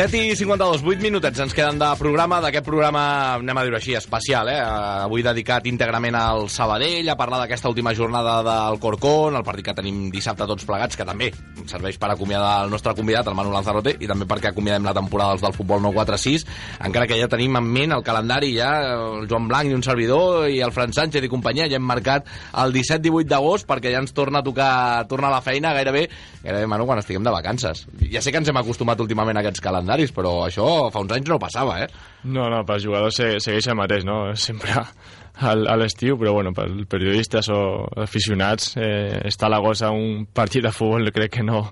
Set 0.00 0.14
i 0.16 0.32
52, 0.32 0.80
8 0.80 1.02
minutets 1.04 1.42
ens 1.44 1.52
queden 1.52 1.76
de 1.76 1.88
programa, 2.00 2.38
d'aquest 2.40 2.64
programa, 2.64 3.00
anem 3.36 3.58
a 3.60 3.64
dir-ho 3.66 3.76
així, 3.76 3.92
especial, 3.98 4.48
eh? 4.48 4.56
Avui 5.04 5.20
dedicat 5.20 5.66
íntegrament 5.68 6.16
al 6.16 6.46
Sabadell, 6.48 7.04
a 7.12 7.18
parlar 7.20 7.42
d'aquesta 7.42 7.68
última 7.68 7.92
jornada 7.92 8.38
del 8.46 8.78
Corcón, 8.80 9.36
el 9.36 9.44
partit 9.44 9.66
que 9.66 9.74
tenim 9.76 10.06
dissabte 10.08 10.46
tots 10.48 10.64
plegats, 10.64 10.96
que 10.96 11.04
també 11.04 11.28
serveix 11.68 11.98
per 12.00 12.08
acomiadar 12.14 12.62
el 12.64 12.72
nostre 12.72 12.94
convidat, 12.96 13.28
el 13.28 13.36
Manu 13.36 13.52
Lanzarote, 13.52 13.92
i 14.00 14.08
també 14.08 14.24
perquè 14.30 14.54
acomiadem 14.54 14.88
la 14.88 14.94
temporada 14.96 15.34
dels 15.34 15.44
del 15.44 15.58
futbol 15.58 15.84
946, 15.84 16.46
encara 16.88 17.04
que 17.04 17.20
ja 17.20 17.28
tenim 17.28 17.60
en 17.60 17.68
ment 17.68 17.92
el 17.98 18.06
calendari, 18.06 18.54
ja 18.56 18.70
el 18.94 19.28
Joan 19.28 19.52
Blanc 19.52 19.68
i 19.68 19.76
un 19.76 19.84
servidor, 19.84 20.48
i 20.48 20.64
el 20.64 20.72
Fran 20.72 20.96
Sánchez 20.96 21.28
i 21.28 21.32
companyia, 21.34 21.68
ja 21.68 21.76
hem 21.76 21.84
marcat 21.84 22.24
el 22.64 22.72
17-18 22.72 23.28
d'agost, 23.34 23.68
perquè 23.68 23.92
ja 23.92 24.00
ens 24.00 24.16
torna 24.16 24.40
a 24.40 24.48
tocar, 24.48 24.72
tornar 25.12 25.28
a 25.28 25.36
la 25.36 25.44
feina 25.44 25.76
gairebé, 25.76 26.08
gairebé, 26.40 26.64
Manu, 26.72 26.88
quan 26.88 27.04
estiguem 27.04 27.28
de 27.28 27.36
vacances. 27.36 27.84
Ja 28.08 28.24
sé 28.24 28.32
que 28.32 28.40
ens 28.40 28.48
hem 28.48 28.64
acostumat 28.64 29.04
últimament 29.04 29.36
a 29.36 29.44
aquests 29.44 29.60
calendaris, 29.60 29.89
però 30.14 30.44
això 30.46 30.66
fa 30.92 31.02
uns 31.02 31.12
anys 31.16 31.28
no 31.28 31.40
passava, 31.42 31.80
eh? 31.84 31.88
No, 32.24 32.48
no, 32.52 32.64
pels 32.68 32.84
jugadors 32.84 33.16
se, 33.18 33.32
segueix 33.42 33.68
el 33.68 33.78
mateix, 33.78 34.06
no? 34.06 34.22
Sempre 34.46 34.76
al, 35.40 35.66
a 35.68 35.76
l'estiu, 35.80 36.18
però 36.20 36.32
bueno, 36.36 36.52
per 36.56 36.66
periodistes 36.90 37.48
o 37.52 37.60
aficionats 38.02 38.74
eh, 38.76 39.20
està 39.28 39.48
a 39.48 39.52
l'agost 39.54 39.84
a 39.86 39.90
un 39.94 40.26
partit 40.34 40.64
de 40.64 40.72
futbol 40.74 41.10
crec 41.14 41.38
que 41.38 41.44
no, 41.46 41.62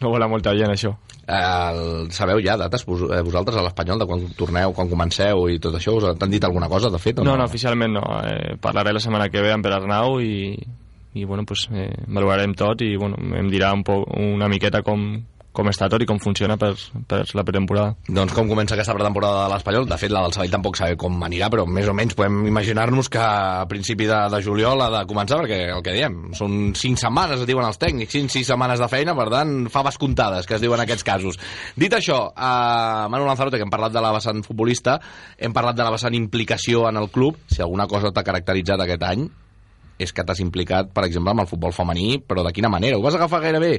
no 0.00 0.12
vola 0.12 0.28
molta 0.28 0.54
gent 0.58 0.74
això. 0.74 0.92
El, 1.24 2.10
sabeu 2.12 2.42
ja 2.44 2.58
dates 2.60 2.84
vos, 2.84 3.06
eh, 3.08 3.22
vosaltres 3.24 3.56
a 3.56 3.64
l'Espanyol 3.64 4.02
de 4.02 4.08
quan 4.08 4.24
torneu, 4.36 4.74
quan 4.76 4.90
comenceu 4.92 5.46
i 5.48 5.58
tot 5.62 5.78
això? 5.78 5.96
Us 5.96 6.10
han 6.12 6.32
dit 6.32 6.44
alguna 6.44 6.68
cosa, 6.68 6.92
de 6.92 7.00
fet? 7.00 7.18
O 7.18 7.24
No, 7.24 7.32
no, 7.32 7.42
no, 7.44 7.48
oficialment 7.48 7.96
no. 7.96 8.04
Eh, 8.28 8.56
parlaré 8.60 8.92
la 8.92 9.00
setmana 9.00 9.30
que 9.32 9.44
ve 9.44 9.54
amb 9.54 9.64
Pere 9.64 9.78
Arnau 9.80 10.18
i, 10.20 10.52
i 11.14 11.24
bueno, 11.24 11.46
pues, 11.48 11.68
eh, 11.72 11.88
valorarem 12.06 12.52
tot 12.58 12.82
i 12.84 12.94
bueno, 13.00 13.16
em 13.38 13.48
dirà 13.48 13.72
un 13.72 13.84
poc, 13.86 14.04
una 14.20 14.50
miqueta 14.52 14.82
com, 14.84 15.06
com 15.54 15.70
està 15.70 15.88
tot 15.90 16.02
i 16.02 16.08
com 16.08 16.18
funciona 16.22 16.56
per, 16.60 16.72
per 17.08 17.22
la 17.36 17.44
pretemporada. 17.46 17.94
Doncs 18.08 18.34
com 18.36 18.50
comença 18.50 18.74
aquesta 18.76 18.96
pretemporada 18.96 19.44
de 19.44 19.52
l'Espanyol? 19.52 19.86
De 19.90 19.98
fet, 20.00 20.12
la 20.12 20.24
del 20.24 20.34
Sabadell 20.34 20.56
tampoc 20.56 20.78
sabem 20.80 20.98
com 21.00 21.22
anirà, 21.26 21.48
però 21.52 21.66
més 21.70 21.88
o 21.90 21.94
menys 21.96 22.16
podem 22.18 22.42
imaginar-nos 22.50 23.10
que 23.12 23.22
a 23.22 23.64
principi 23.70 24.08
de, 24.10 24.18
de 24.32 24.40
juliol 24.44 24.82
ha 24.82 24.90
de 24.96 25.04
començar, 25.10 25.38
perquè 25.42 25.60
el 25.76 25.84
que 25.86 25.94
diem, 25.94 26.18
són 26.36 26.74
5 26.74 27.04
setmanes, 27.04 27.44
es 27.44 27.50
diuen 27.50 27.68
els 27.68 27.78
tècnics, 27.80 28.12
5-6 28.16 28.50
setmanes 28.50 28.82
de 28.82 28.90
feina, 28.90 29.14
per 29.18 29.28
tant, 29.32 29.54
faves 29.72 30.00
comptades, 30.00 30.50
que 30.50 30.58
es 30.58 30.64
diuen 30.64 30.82
aquests 30.82 31.06
casos. 31.06 31.38
Dit 31.78 31.94
això, 31.94 32.20
a 32.34 33.06
Manu 33.12 33.28
Lanzarote, 33.28 33.60
que 33.60 33.68
hem 33.68 33.72
parlat 33.72 33.94
de 33.94 34.02
la 34.02 34.12
vessant 34.16 34.42
futbolista, 34.46 34.98
hem 35.38 35.54
parlat 35.54 35.78
de 35.78 35.86
la 35.86 35.94
vessant 35.94 36.18
implicació 36.18 36.88
en 36.90 36.98
el 36.98 37.10
club, 37.14 37.38
si 37.46 37.62
alguna 37.62 37.86
cosa 37.90 38.12
t'ha 38.12 38.26
caracteritzat 38.26 38.82
aquest 38.82 39.06
any, 39.06 39.26
és 39.98 40.12
que 40.12 40.24
t'has 40.26 40.40
implicat, 40.42 40.90
per 40.94 41.04
exemple, 41.06 41.30
amb 41.32 41.44
el 41.44 41.50
futbol 41.50 41.74
femení, 41.74 42.18
però 42.18 42.42
de 42.46 42.52
quina 42.54 42.70
manera? 42.72 42.98
Ho 42.98 43.04
vas 43.04 43.14
agafar 43.14 43.42
gairebé 43.44 43.76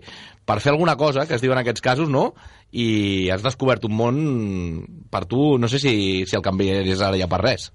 per 0.48 0.60
fer 0.64 0.72
alguna 0.72 0.96
cosa, 0.96 1.26
que 1.28 1.36
es 1.36 1.44
diu 1.44 1.52
en 1.52 1.60
aquests 1.60 1.84
casos, 1.84 2.10
no? 2.10 2.30
I 2.72 3.30
has 3.34 3.44
descobert 3.44 3.84
un 3.88 3.96
món 3.96 4.22
per 5.12 5.26
tu, 5.30 5.56
no 5.60 5.68
sé 5.72 5.80
si, 5.84 5.96
si 6.28 6.38
el 6.38 6.46
canvi 6.46 6.72
és 6.84 7.04
ara 7.04 7.20
ja 7.20 7.28
per 7.32 7.42
res. 7.44 7.72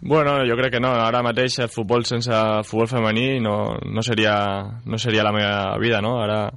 Bueno, 0.00 0.36
jo 0.46 0.54
crec 0.56 0.76
que 0.76 0.80
no. 0.80 0.92
Ara 0.94 1.24
mateix 1.26 1.58
el 1.64 1.70
futbol 1.72 2.04
sense 2.06 2.30
futbol 2.68 2.86
femení 2.86 3.40
no, 3.42 3.78
no, 3.82 4.04
seria, 4.06 4.36
no 4.84 4.98
seria 4.98 5.24
la 5.26 5.32
meva 5.34 5.78
vida, 5.82 6.02
no? 6.04 6.20
Ara, 6.22 6.52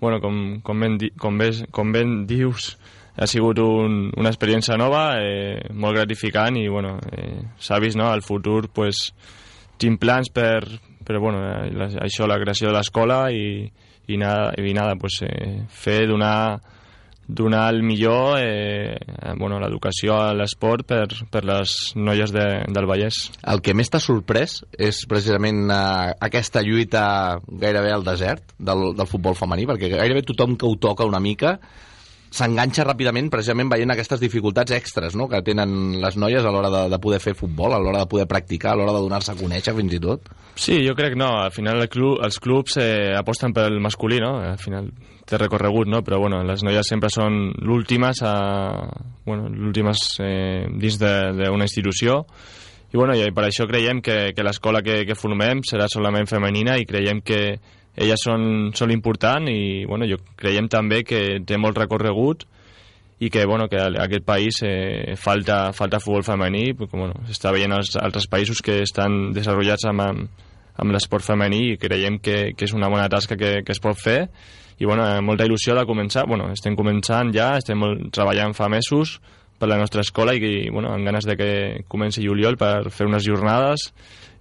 bueno, 0.00 0.20
com, 0.20 0.60
com, 0.64 0.80
ben, 0.80 0.96
di, 0.98 1.12
com, 1.20 1.38
ben, 1.38 1.66
com 1.70 1.92
ben 1.92 2.24
dius, 2.26 2.72
ha 3.16 3.28
sigut 3.30 3.60
un, 3.62 4.08
una 4.16 4.32
experiència 4.32 4.78
nova, 4.80 5.20
eh, 5.20 5.60
molt 5.70 6.00
gratificant 6.00 6.56
i, 6.56 6.66
bueno, 6.72 6.96
eh, 7.12 7.36
s'ha 7.60 7.78
vist, 7.82 7.98
no?, 8.00 8.08
al 8.10 8.24
futur, 8.26 8.70
pues, 8.74 9.10
tinc 9.80 10.00
plans 10.00 10.30
per, 10.32 10.60
per 11.06 11.18
bueno, 11.18 11.40
eh, 11.46 11.70
la, 11.72 11.88
això, 12.04 12.28
la 12.28 12.38
creació 12.42 12.68
de 12.68 12.76
l'escola 12.76 13.24
i, 13.32 13.64
i 14.10 14.20
nada, 14.20 14.52
i 14.60 14.74
nada 14.76 14.98
pues, 15.00 15.20
eh, 15.26 15.64
fer, 15.72 16.04
donar, 16.10 16.60
donar 17.26 17.64
el 17.72 17.82
millor 17.86 18.38
eh, 18.42 18.98
bueno, 19.38 19.60
l'educació 19.62 20.18
a 20.20 20.32
l'esport 20.36 20.86
per, 20.86 21.06
per 21.32 21.44
les 21.48 21.74
noies 21.96 22.34
de, 22.34 22.46
del 22.68 22.88
Vallès. 22.90 23.22
El 23.48 23.62
que 23.64 23.74
més 23.74 23.90
t'ha 23.90 24.02
sorprès 24.02 24.60
és 24.78 25.04
precisament 25.10 25.66
eh, 25.70 26.16
aquesta 26.30 26.64
lluita 26.66 27.04
gairebé 27.48 27.94
al 27.94 28.06
desert 28.06 28.56
del, 28.58 28.90
del 28.98 29.10
futbol 29.10 29.38
femení, 29.38 29.68
perquè 29.70 29.94
gairebé 29.96 30.26
tothom 30.28 30.58
que 30.60 30.68
ho 30.68 30.76
toca 30.80 31.08
una 31.08 31.22
mica 31.22 31.58
s'enganxa 32.30 32.84
ràpidament 32.86 33.30
precisament 33.32 33.70
veient 33.72 33.90
aquestes 33.90 34.20
dificultats 34.22 34.72
extres 34.76 35.16
no? 35.18 35.26
que 35.28 35.42
tenen 35.46 35.98
les 36.02 36.16
noies 36.20 36.46
a 36.46 36.52
l'hora 36.54 36.70
de, 36.70 36.82
de 36.92 37.00
poder 37.02 37.18
fer 37.22 37.34
futbol, 37.38 37.74
a 37.74 37.80
l'hora 37.82 38.04
de 38.04 38.10
poder 38.10 38.28
practicar, 38.30 38.72
a 38.74 38.78
l'hora 38.78 38.94
de 38.94 39.02
donar-se 39.02 39.34
a 39.34 39.38
conèixer 39.38 39.74
fins 39.76 39.96
i 39.96 40.00
tot. 40.02 40.30
Sí, 40.54 40.78
jo 40.86 40.94
crec 40.98 41.16
no. 41.18 41.32
Al 41.42 41.50
final 41.54 41.82
el 41.82 41.90
club, 41.90 42.20
els 42.24 42.38
clubs 42.42 42.78
eh, 42.78 43.10
aposten 43.18 43.54
pel 43.56 43.80
masculí, 43.82 44.20
no? 44.22 44.36
Al 44.52 44.60
final 44.62 44.92
té 45.26 45.38
recorregut, 45.38 45.90
no? 45.90 46.04
Però 46.06 46.20
bueno, 46.22 46.42
les 46.46 46.62
noies 46.66 46.86
sempre 46.86 47.10
són 47.12 47.50
l'últimes 47.66 48.22
a... 48.26 48.34
Bueno, 49.26 49.50
l'últimes 49.50 50.06
eh, 50.22 50.66
dins 50.70 50.98
d'una 51.02 51.66
institució 51.66 52.22
i, 52.90 52.96
bueno, 52.96 53.14
i 53.14 53.30
per 53.34 53.44
això 53.46 53.66
creiem 53.70 54.00
que, 54.02 54.32
que 54.34 54.46
l'escola 54.46 54.82
que, 54.82 55.04
que 55.06 55.18
formem 55.18 55.62
serà 55.66 55.86
solament 55.90 56.26
femenina 56.26 56.74
i 56.78 56.86
creiem 56.88 57.20
que 57.22 57.42
elles 57.96 58.22
són, 58.22 58.70
són 58.76 58.92
important 58.94 59.48
i 59.50 59.84
bueno, 59.88 60.06
jo 60.08 60.20
creiem 60.38 60.68
també 60.70 61.02
que 61.04 61.40
té 61.46 61.58
molt 61.58 61.78
recorregut 61.78 62.46
i 63.20 63.28
que, 63.28 63.44
bueno, 63.44 63.68
que 63.68 63.76
a 63.76 63.90
aquest 64.06 64.24
país 64.24 64.62
eh, 64.64 65.14
falta, 65.16 65.74
falta 65.76 66.00
futbol 66.00 66.24
femení, 66.24 66.70
perquè 66.72 66.96
bueno, 66.96 67.18
s'està 67.28 67.52
veient 67.52 67.74
als 67.76 67.92
altres 68.00 68.24
països 68.32 68.62
que 68.64 68.78
estan 68.86 69.34
desenvolupats 69.36 69.84
amb, 69.90 70.06
amb, 70.06 70.94
l'esport 70.94 71.26
femení 71.26 71.74
i 71.74 71.76
creiem 71.76 72.16
que, 72.24 72.54
que 72.56 72.64
és 72.64 72.72
una 72.72 72.88
bona 72.88 73.10
tasca 73.12 73.36
que, 73.36 73.58
que 73.60 73.76
es 73.76 73.82
pot 73.84 74.00
fer. 74.00 74.22
I 74.80 74.88
bueno, 74.88 75.04
molta 75.20 75.44
il·lusió 75.44 75.76
de 75.76 75.84
començar, 75.84 76.24
bueno, 76.24 76.48
estem 76.54 76.78
començant 76.78 77.28
ja, 77.36 77.52
estem 77.60 77.76
molt, 77.76 78.08
treballant 78.16 78.56
fa 78.56 78.70
mesos 78.72 79.18
per 79.60 79.68
la 79.68 79.76
nostra 79.76 80.00
escola 80.00 80.32
i, 80.32 80.40
i 80.40 80.72
bueno, 80.72 80.94
amb 80.94 81.04
ganes 81.04 81.28
de 81.28 81.36
que 81.36 81.52
comenci 81.92 82.24
juliol 82.24 82.56
per 82.56 82.88
fer 82.88 83.04
unes 83.04 83.28
jornades 83.28 83.90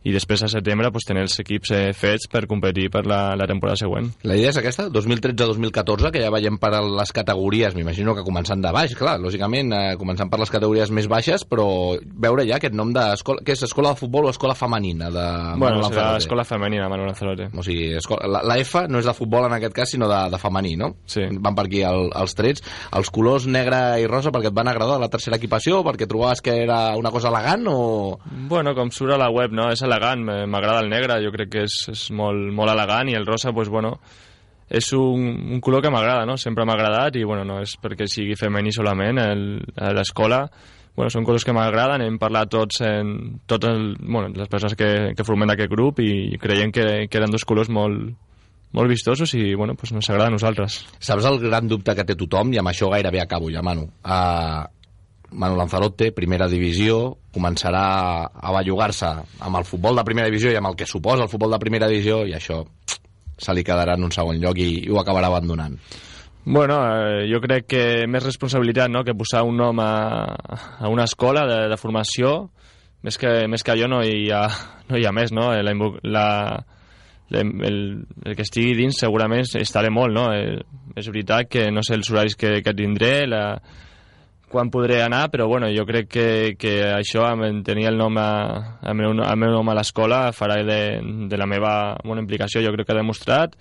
i 0.08 0.14
després 0.16 0.44
a 0.46 0.50
setembre 0.52 0.92
pues, 0.94 1.06
tenir 1.08 1.26
els 1.26 1.36
equips 1.42 1.74
eh, 1.76 1.82
fets 1.98 2.30
per 2.32 2.46
competir 2.48 2.88
per 2.94 3.04
la, 3.10 3.36
la 3.40 3.48
temporada 3.50 3.80
següent. 3.80 4.10
La 4.24 4.38
idea 4.40 4.54
és 4.54 4.60
aquesta, 4.60 4.88
2013-2014, 4.94 6.12
que 6.16 6.24
ja 6.24 6.32
veiem 6.34 6.60
per 6.62 6.72
les 6.80 7.14
categories, 7.16 7.76
m'imagino 7.76 8.16
que 8.16 8.26
començant 8.28 8.64
de 8.64 8.72
baix, 8.76 8.96
clar, 8.98 9.18
lògicament, 9.22 9.74
eh, 9.76 9.98
començant 10.00 10.32
per 10.32 10.40
les 10.42 10.54
categories 10.54 10.94
més 10.96 11.10
baixes, 11.12 11.44
però 11.50 11.68
veure 12.00 12.48
ja 12.48 12.60
aquest 12.60 12.78
nom 12.78 12.94
d'escola, 12.96 13.44
que 13.46 13.56
és 13.58 13.66
escola 13.68 13.94
de 13.94 14.00
futbol 14.00 14.30
o 14.30 14.34
escola 14.34 14.56
femenina 14.58 15.10
de 15.14 15.28
Bueno, 15.60 15.84
serà 15.90 16.14
escola 16.18 16.46
femenina, 16.48 16.88
Manuel 16.90 17.12
Lanzarote. 17.12 17.50
O 17.58 17.64
sigui, 17.66 17.92
escola, 18.00 18.28
la, 18.30 18.44
la 18.48 18.58
F 18.62 18.86
no 18.90 19.02
és 19.02 19.08
de 19.08 19.16
futbol 19.18 19.48
en 19.50 19.58
aquest 19.58 19.76
cas, 19.76 19.92
sinó 19.92 20.08
de, 20.12 20.22
de 20.32 20.40
femení, 20.42 20.76
no? 20.80 20.94
Sí. 21.10 21.26
Van 21.40 21.58
per 21.58 21.68
aquí 21.68 21.84
el, 21.88 22.08
els 22.16 22.36
trets. 22.38 22.64
Els 22.96 23.12
colors 23.14 23.48
negre 23.50 23.82
i 24.02 24.08
rosa 24.10 24.32
perquè 24.36 24.52
et 24.52 24.56
van 24.56 24.72
agradar 24.72 25.00
la 25.02 25.12
tercera 25.12 25.40
equipació, 25.40 25.82
perquè 25.86 26.08
trobaves 26.10 26.44
que 26.46 26.56
era 26.64 26.80
una 27.00 27.12
cosa 27.12 27.32
elegant 27.34 27.68
o... 27.72 27.80
Bueno, 28.50 28.74
com 28.78 28.92
surt 28.94 29.16
a 29.16 29.20
la 29.22 29.30
web, 29.34 29.54
no? 29.56 29.70
És 29.74 29.84
elegant, 29.90 30.24
m'agrada 30.48 30.86
el 30.86 30.90
negre, 30.94 31.20
jo 31.26 31.34
crec 31.36 31.54
que 31.58 31.68
és, 31.68 31.82
és 31.92 32.08
molt, 32.16 32.52
molt 32.56 32.72
elegant 32.72 33.10
i 33.12 33.18
el 33.18 33.28
rosa, 33.28 33.54
pues, 33.56 33.72
bueno, 33.74 33.98
és 34.70 34.92
un, 34.94 35.26
un 35.56 35.62
color 35.66 35.82
que 35.82 35.92
m'agrada, 35.92 36.28
no? 36.30 36.38
Sempre 36.38 36.66
m'ha 36.66 36.78
agradat 36.78 37.18
i, 37.18 37.26
bueno, 37.26 37.44
no 37.44 37.60
és 37.64 37.74
perquè 37.82 38.08
sigui 38.08 38.38
femení 38.38 38.72
solament 38.76 39.18
el, 39.24 39.44
a 39.76 39.92
l'escola, 39.98 40.44
bueno, 40.96 41.10
són 41.14 41.26
colors 41.26 41.46
que 41.48 41.56
m'agraden, 41.56 42.04
hem 42.06 42.18
parlat 42.22 42.52
tots, 42.54 42.82
en, 42.86 43.40
tots 43.50 43.70
el, 43.70 43.94
bueno, 44.02 44.30
les 44.36 44.50
persones 44.52 44.78
que, 44.78 44.90
que 45.18 45.26
formem 45.26 45.56
aquest 45.56 45.72
grup 45.72 46.02
i 46.04 46.38
creiem 46.42 46.74
que, 46.76 46.86
que 47.10 47.22
eren 47.22 47.34
dos 47.34 47.46
colors 47.50 47.72
molt, 47.74 48.12
molt 48.76 48.92
vistosos 48.92 49.34
i 49.34 49.54
bueno, 49.56 49.76
pues 49.76 49.94
ens 49.96 50.10
agrada 50.10 50.30
a 50.30 50.36
nosaltres. 50.36 50.84
Saps 51.00 51.26
el 51.26 51.40
gran 51.42 51.70
dubte 51.72 51.96
que 51.96 52.06
té 52.06 52.18
tothom, 52.20 52.54
i 52.54 52.62
amb 52.62 52.74
això 52.74 52.92
gairebé 52.94 53.24
acabo 53.24 53.50
ja, 53.50 53.64
Manu? 53.66 53.88
Uh, 54.04 54.68
Manu 55.32 55.58
Lanzarote, 55.60 56.12
primera 56.16 56.48
divisió, 56.50 57.18
començarà 57.34 57.84
a 58.26 58.54
bellugar-se 58.56 59.10
amb 59.46 59.60
el 59.60 59.68
futbol 59.68 60.00
de 60.00 60.06
primera 60.08 60.30
divisió 60.30 60.54
i 60.54 60.58
amb 60.58 60.72
el 60.72 60.78
que 60.80 60.88
suposa 60.90 61.26
el 61.26 61.32
futbol 61.32 61.54
de 61.54 61.62
primera 61.62 61.90
divisió 61.92 62.24
i 62.26 62.34
això 62.38 62.64
se 63.40 63.56
li 63.56 63.64
quedarà 63.64 63.96
en 63.96 64.08
un 64.08 64.12
segon 64.12 64.40
lloc 64.42 64.58
i, 64.60 64.70
i 64.86 64.90
ho 64.90 65.00
acabarà 65.00 65.30
abandonant. 65.30 65.78
Bueno, 66.46 66.80
eh, 66.82 67.28
jo 67.30 67.40
crec 67.44 67.68
que 67.70 67.84
més 68.10 68.24
responsabilitat 68.26 68.90
no? 68.90 69.04
que 69.06 69.14
posar 69.14 69.44
un 69.46 69.60
nom 69.60 69.80
a, 69.84 69.92
a 70.80 70.90
una 70.90 71.06
escola 71.06 71.46
de, 71.46 71.60
de 71.70 71.78
formació, 71.78 72.50
més 73.06 73.20
que, 73.20 73.46
més 73.48 73.64
que 73.64 73.76
jo 73.80 73.88
no 73.92 74.02
hi 74.04 74.32
ha, 74.34 74.48
no 74.90 74.98
hi 74.98 75.06
ha 75.06 75.14
més, 75.16 75.32
no? 75.36 75.52
La, 75.54 76.26
la, 77.30 77.44
el, 77.44 77.78
el 78.26 78.36
que 78.36 78.48
estigui 78.48 78.74
dins 78.80 78.98
segurament 79.00 79.46
estaré 79.60 79.92
molt, 79.94 80.16
no? 80.16 80.30
Eh, 80.34 80.58
és 80.98 81.12
veritat 81.12 81.52
que 81.52 81.70
no 81.72 81.84
sé 81.86 82.00
els 82.00 82.10
horaris 82.12 82.36
que, 82.40 82.58
que 82.66 82.76
tindré, 82.76 83.14
la, 83.30 83.44
quan 84.50 84.72
podré 84.74 85.02
anar, 85.04 85.30
però 85.32 85.48
bueno, 85.48 85.70
jo 85.72 85.86
crec 85.88 86.10
que, 86.10 86.28
que 86.60 86.74
això, 86.92 87.24
amb 87.30 87.64
tenir 87.66 87.88
el 87.92 88.00
nom 88.00 88.18
a, 88.20 88.80
el, 88.82 88.98
meu, 88.98 89.14
el 89.14 89.40
meu 89.40 89.54
nom 89.54 89.70
a 89.70 89.78
l'escola, 89.78 90.24
farà 90.36 90.60
de, 90.66 90.82
de 91.30 91.40
la 91.40 91.48
meva 91.48 91.72
bona 92.04 92.26
implicació, 92.26 92.64
jo 92.66 92.74
crec 92.76 92.90
que 92.90 92.96
ha 92.98 93.00
demostrat. 93.00 93.56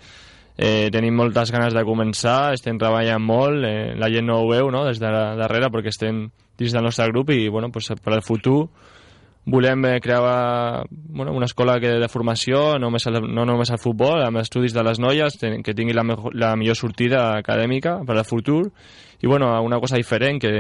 Eh, 0.59 0.89
tenim 0.91 1.15
moltes 1.15 1.53
ganes 1.55 1.77
de 1.77 1.85
començar, 1.87 2.55
estem 2.57 2.81
treballant 2.81 3.23
molt, 3.23 3.63
eh, 3.69 3.95
la 3.95 4.09
gent 4.11 4.27
no 4.27 4.41
ho 4.43 4.49
veu 4.51 4.73
no? 4.75 4.83
des 4.89 4.99
de 4.99 5.13
darrere 5.39 5.71
perquè 5.71 5.93
estem 5.95 6.25
dins 6.59 6.75
del 6.75 6.83
nostre 6.83 7.07
grup 7.13 7.31
i 7.31 7.45
bueno, 7.47 7.71
pues, 7.71 7.93
per 8.03 8.17
al 8.17 8.25
futur 8.27 8.65
volem 9.49 9.85
eh, 9.87 10.01
crear 10.01 10.85
bueno, 10.91 11.33
una 11.33 11.47
escola 11.47 11.81
que 11.81 11.89
de 11.89 12.09
formació, 12.09 12.79
no 12.79 12.91
només, 12.91 13.07
el, 13.09 13.23
no 13.33 13.47
només 13.49 13.71
el 13.73 13.81
futbol, 13.81 14.21
amb 14.21 14.43
estudis 14.43 14.75
de 14.77 14.85
les 14.85 15.01
noies, 15.01 15.39
que 15.65 15.75
tingui 15.75 15.97
la, 15.97 16.05
mejor, 16.05 16.37
la 16.37 16.53
millor 16.57 16.77
sortida 16.77 17.39
acadèmica 17.39 17.99
per 18.05 18.19
al 18.19 18.27
futur. 18.29 18.69
I 19.23 19.27
bueno, 19.27 19.51
una 19.65 19.81
cosa 19.81 19.97
diferent 19.97 20.41
que, 20.43 20.53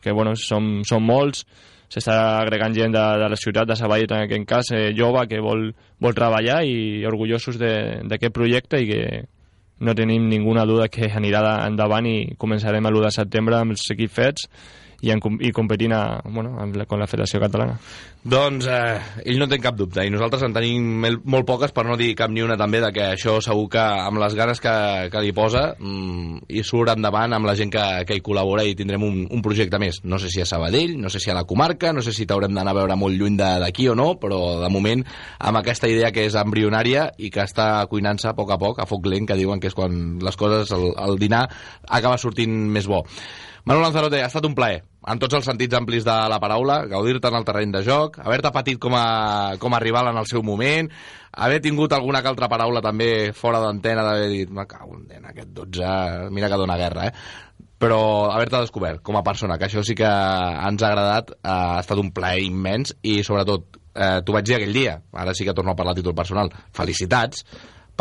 que 0.00 0.12
bueno, 0.12 0.36
som, 0.36 0.84
som 0.86 1.02
molts. 1.02 1.42
S'està 1.92 2.38
agregant 2.40 2.72
gent 2.72 2.94
de, 2.94 3.02
de 3.20 3.26
la 3.28 3.36
ciutat 3.36 3.68
de 3.68 3.76
Sabadell 3.76 4.14
en 4.14 4.22
aquest 4.24 4.46
cas, 4.48 4.70
eh, 4.72 4.94
jove 4.96 5.26
que 5.28 5.42
vol, 5.44 5.66
vol 6.00 6.14
treballar 6.16 6.62
i 6.64 7.02
orgullosos 7.04 7.58
d'aquest 7.58 8.32
projecte 8.32 8.80
i 8.80 8.86
que 8.88 9.02
no 9.82 9.96
tenim 9.98 10.28
ninguna 10.30 10.64
duda 10.64 10.86
que 10.88 11.10
anirà 11.10 11.42
endavant 11.66 12.06
i 12.06 12.36
començarem 12.38 12.86
a 12.86 12.94
l'1 12.94 13.02
de 13.08 13.12
setembre 13.18 13.58
amb 13.58 13.74
els 13.74 13.84
equips 13.92 14.14
fets 14.14 14.48
i, 15.02 15.10
en, 15.10 15.20
i 15.42 15.50
competint 15.54 15.92
a, 15.96 16.02
bueno, 16.24 16.54
amb 16.62 16.76
la, 16.78 16.86
con 16.86 17.00
la 17.02 17.08
Federació 17.10 17.40
Catalana. 17.42 17.76
Doncs 18.22 18.68
eh, 18.70 19.22
ell 19.26 19.40
no 19.40 19.48
té 19.50 19.58
cap 19.58 19.74
dubte 19.74 20.04
i 20.06 20.10
nosaltres 20.14 20.44
en 20.46 20.54
tenim 20.54 21.02
molt 21.02 21.46
poques 21.48 21.72
per 21.74 21.82
no 21.88 21.96
dir 21.98 22.12
cap 22.18 22.30
ni 22.30 22.44
una 22.44 22.54
també 22.58 22.78
de 22.84 22.92
que 22.94 23.08
això 23.16 23.40
segur 23.42 23.66
que 23.72 23.82
amb 23.82 24.22
les 24.22 24.36
ganes 24.38 24.62
que, 24.62 24.74
que 25.10 25.22
li 25.24 25.32
posa 25.34 25.64
mm, 25.74 26.44
i 26.54 26.62
surt 26.62 26.92
endavant 26.94 27.34
amb 27.34 27.50
la 27.50 27.56
gent 27.58 27.72
que, 27.74 27.82
que 28.06 28.20
hi 28.20 28.22
col·labora 28.22 28.62
i 28.62 28.76
tindrem 28.78 29.02
un, 29.02 29.18
un 29.26 29.42
projecte 29.42 29.82
més. 29.82 29.98
No 30.06 30.22
sé 30.22 30.30
si 30.30 30.44
a 30.44 30.46
Sabadell, 30.46 30.94
no 31.02 31.10
sé 31.10 31.18
si 31.18 31.34
a 31.34 31.36
la 31.36 31.46
comarca, 31.50 31.90
no 31.92 32.06
sé 32.06 32.14
si 32.14 32.28
t'haurem 32.30 32.54
d'anar 32.54 32.76
a 32.76 32.78
veure 32.78 32.98
molt 33.00 33.18
lluny 33.18 33.40
d'aquí 33.40 33.90
o 33.90 33.98
no, 33.98 34.12
però 34.22 34.60
de 34.62 34.70
moment 34.70 35.02
amb 35.42 35.58
aquesta 35.58 35.90
idea 35.90 36.14
que 36.14 36.28
és 36.30 36.38
embrionària 36.38 37.08
i 37.18 37.32
que 37.34 37.42
està 37.42 37.88
cuinant-se 37.90 38.30
a 38.30 38.36
poc 38.38 38.54
a 38.54 38.60
poc, 38.62 38.78
a 38.78 38.86
foc 38.86 39.10
lent, 39.10 39.26
que 39.26 39.38
diuen 39.40 39.58
que 39.58 39.72
és 39.72 39.74
quan 39.74 40.20
les 40.22 40.38
coses, 40.38 40.70
el, 40.70 40.92
el 40.94 41.18
dinar 41.18 41.48
acaba 41.90 42.22
sortint 42.22 42.54
més 42.70 42.86
bo. 42.86 43.02
Manu 43.64 43.78
Lanzarote, 43.78 44.18
ha 44.18 44.26
estat 44.26 44.46
un 44.48 44.56
plaer, 44.58 44.80
en 45.06 45.20
tots 45.22 45.36
els 45.38 45.44
sentits 45.46 45.76
amplis 45.78 46.02
de 46.02 46.14
la 46.32 46.40
paraula, 46.42 46.80
gaudir-te 46.90 47.30
en 47.30 47.36
el 47.38 47.44
terreny 47.46 47.70
de 47.70 47.82
joc, 47.86 48.16
haver-te 48.18 48.50
patit 48.50 48.80
com 48.82 48.96
a, 48.98 49.54
com 49.62 49.76
a 49.76 49.78
rival 49.78 50.08
en 50.10 50.18
el 50.18 50.26
seu 50.26 50.42
moment, 50.42 50.88
haver 51.46 51.60
tingut 51.62 51.94
alguna 51.94 52.24
que 52.24 52.30
altra 52.32 52.48
paraula 52.50 52.82
també 52.82 53.30
fora 53.38 53.60
d'antena 53.62 54.02
d'haver 54.02 54.32
dit, 54.32 54.50
me 54.50 54.66
cago 54.66 54.98
en 54.98 55.28
aquest 55.30 55.52
12, 55.54 55.92
mira 56.34 56.50
que 56.50 56.58
dona 56.58 56.78
guerra, 56.80 57.06
eh? 57.06 57.62
però 57.82 58.00
haver-te 58.32 58.64
descobert 58.64 59.02
com 59.06 59.18
a 59.18 59.22
persona, 59.26 59.58
que 59.58 59.68
això 59.68 59.86
sí 59.86 59.94
que 59.98 60.10
ens 60.10 60.82
ha 60.82 60.90
agradat, 60.90 61.30
eh, 61.36 61.52
ha 61.52 61.78
estat 61.84 62.02
un 62.02 62.10
plaer 62.14 62.42
immens 62.42 62.96
i 63.06 63.20
sobretot, 63.22 63.78
eh, 63.94 64.16
t'ho 64.26 64.34
vaig 64.34 64.50
dir 64.50 64.58
aquell 64.58 64.74
dia, 64.74 64.98
ara 65.14 65.38
sí 65.38 65.46
que 65.46 65.54
torno 65.54 65.70
a 65.70 65.78
parlar 65.78 65.94
a 65.94 66.00
títol 66.02 66.18
personal, 66.18 66.50
felicitats, 66.74 67.46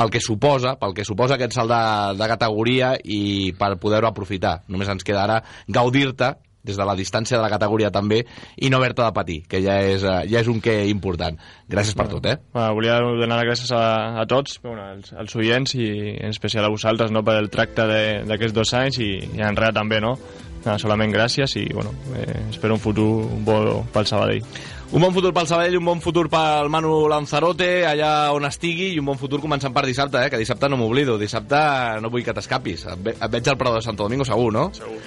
pel 0.01 0.09
que 0.09 0.21
suposa, 0.23 0.75
pel 0.81 0.95
que 0.97 1.05
suposa 1.05 1.37
aquest 1.37 1.53
salt 1.53 1.69
de, 1.69 1.81
de 2.17 2.29
categoria 2.31 2.95
i 3.05 3.51
per 3.57 3.75
poder-ho 3.81 4.09
aprofitar. 4.09 4.61
Només 4.71 4.89
ens 4.89 5.05
queda 5.05 5.27
ara 5.27 5.41
gaudir-te 5.69 6.33
des 6.61 6.77
de 6.77 6.85
la 6.85 6.93
distància 6.97 7.37
de 7.37 7.41
la 7.41 7.49
categoria 7.49 7.89
també 7.93 8.19
i 8.61 8.69
no 8.69 8.77
haver-te 8.77 9.01
de 9.01 9.13
patir, 9.13 9.39
que 9.49 9.61
ja 9.63 9.79
és, 9.81 10.03
eh, 10.05 10.27
ja 10.29 10.41
és 10.41 10.49
un 10.49 10.61
que 10.61 10.75
important. 10.89 11.37
Gràcies 11.69 11.97
per 11.97 12.07
tot, 12.09 12.25
eh? 12.29 12.37
Bueno, 12.53 12.75
volia 12.77 12.99
donar 13.01 13.39
les 13.41 13.49
gràcies 13.49 13.73
a, 13.73 13.81
a 14.21 14.27
tots, 14.29 14.59
bueno, 14.61 14.85
als, 14.93 15.13
als 15.13 15.35
oients 15.35 15.73
i 15.77 15.87
en 16.19 16.29
especial 16.29 16.65
a 16.65 16.73
vosaltres 16.73 17.13
no, 17.13 17.25
per 17.25 17.39
el 17.41 17.49
tracte 17.49 17.87
d'aquests 18.29 18.57
dos 18.57 18.73
anys 18.77 19.01
i, 19.01 19.11
i 19.37 19.41
en 19.45 19.57
res 19.57 19.73
també, 19.77 20.01
no? 20.01 20.15
Nada, 20.61 20.77
solament 20.77 21.09
gràcies 21.09 21.55
i 21.57 21.65
bueno, 21.73 21.95
eh, 22.13 22.37
espero 22.51 22.77
un 22.77 22.81
futur 22.83 23.25
bo 23.41 23.81
pel 23.93 24.05
Sabadell. 24.05 24.45
Un 24.91 24.99
bon 24.99 25.13
futur 25.15 25.29
pel 25.31 25.47
Sabadell, 25.47 25.77
un 25.79 25.85
bon 25.87 26.01
futur 26.03 26.25
pel 26.27 26.67
Manu 26.67 27.05
Lanzarote, 27.07 27.85
allà 27.87 28.33
on 28.35 28.43
estigui, 28.43 28.89
i 28.91 28.99
un 28.99 29.07
bon 29.07 29.15
futur 29.15 29.39
començant 29.39 29.71
per 29.71 29.85
dissabte, 29.87 30.19
eh? 30.19 30.31
que 30.33 30.39
dissabte 30.41 30.67
no 30.67 30.75
m'oblido. 30.81 31.15
Dissabte 31.21 31.61
no 32.03 32.11
vull 32.11 32.25
que 32.27 32.35
t'escapis. 32.35 32.83
Et, 32.91 33.05
ve 33.05 33.13
et 33.15 33.31
veig 33.31 33.47
al 33.47 33.55
Prado 33.61 33.79
de 33.79 33.85
Santo 33.85 34.03
Domingo 34.03 34.27
segur, 34.27 34.49
no? 34.51 34.65
Segur. 34.75 34.99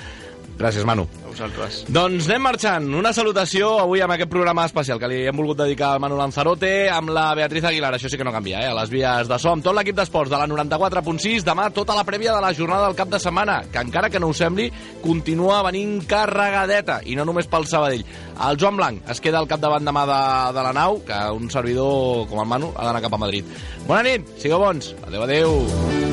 Gràcies, 0.59 0.85
Manu. 0.87 1.03
A 1.25 1.31
vosaltres. 1.33 1.81
Doncs 1.91 2.29
anem 2.29 2.45
marxant. 2.47 2.87
Una 2.95 3.11
salutació 3.17 3.73
avui 3.83 4.03
amb 4.05 4.15
aquest 4.15 4.31
programa 4.31 4.67
especial 4.69 5.01
que 5.03 5.09
li 5.11 5.25
hem 5.27 5.37
volgut 5.37 5.59
dedicar 5.65 5.95
al 5.95 6.03
Manu 6.03 6.19
Lanzarote 6.19 6.71
amb 6.95 7.11
la 7.15 7.27
Beatriz 7.35 7.67
Aguilar. 7.67 7.91
Això 7.97 8.11
sí 8.11 8.21
que 8.21 8.27
no 8.27 8.33
canvia, 8.35 8.63
eh? 8.63 8.71
A 8.71 8.77
les 8.79 8.93
vies 8.93 9.31
de 9.31 9.39
so 9.43 9.51
amb 9.51 9.67
tot 9.67 9.75
l'equip 9.75 9.99
d'esports 9.99 10.31
de 10.31 10.39
la 10.39 10.47
94.6. 10.47 11.43
Demà 11.47 11.67
tota 11.75 11.97
la 11.99 12.07
prèvia 12.07 12.37
de 12.37 12.45
la 12.45 12.55
jornada 12.55 12.87
del 12.87 12.99
cap 12.99 13.11
de 13.11 13.19
setmana, 13.19 13.63
que 13.73 13.83
encara 13.83 14.11
que 14.11 14.23
no 14.23 14.31
us 14.31 14.39
sembli, 14.45 14.71
continua 15.03 15.63
venint 15.67 16.05
carregadeta, 16.07 17.01
i 17.05 17.19
no 17.19 17.27
només 17.27 17.51
pel 17.51 17.67
Sabadell. 17.67 18.07
El 18.39 18.61
Joan 18.61 18.79
Blanc 18.79 19.11
es 19.11 19.21
queda 19.21 19.43
al 19.43 19.51
capdavant 19.51 19.85
demà 19.85 20.07
de, 20.07 20.23
de 20.55 20.67
la 20.69 20.75
nau, 20.77 21.03
que 21.07 21.21
un 21.35 21.51
servidor 21.51 22.29
com 22.31 22.43
el 22.43 22.51
Manu 22.51 22.73
ha 22.77 22.87
d'anar 22.87 23.03
cap 23.03 23.19
a 23.19 23.25
Madrid. 23.27 23.55
Bona 23.89 24.07
nit, 24.07 24.37
sigueu 24.39 24.63
bons. 24.63 24.95
Adéu, 25.07 25.27
adéu. 25.27 26.04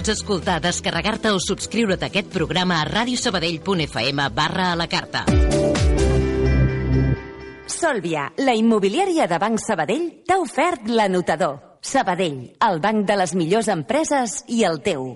Pots 0.00 0.14
escoltar, 0.16 0.62
descarregar-te 0.64 1.28
o 1.28 1.40
subscriure't 1.44 2.00
a 2.00 2.08
aquest 2.08 2.30
programa 2.32 2.78
a 2.80 2.86
radiosabadell.fm 2.88 4.30
barra 4.32 4.70
a 4.72 4.78
la 4.78 4.88
carta. 4.88 5.26
Sòlvia, 7.68 8.30
la 8.40 8.56
immobiliària 8.56 9.28
de 9.28 9.38
Banc 9.42 9.60
Sabadell, 9.60 10.08
t'ha 10.24 10.40
ofert 10.40 10.88
l'anotador. 10.88 11.58
Sabadell, 11.84 12.46
el 12.64 12.80
banc 12.80 13.04
de 13.08 13.20
les 13.20 13.36
millors 13.36 13.68
empreses 13.68 14.40
i 14.48 14.64
el 14.64 14.80
teu. 14.80 15.10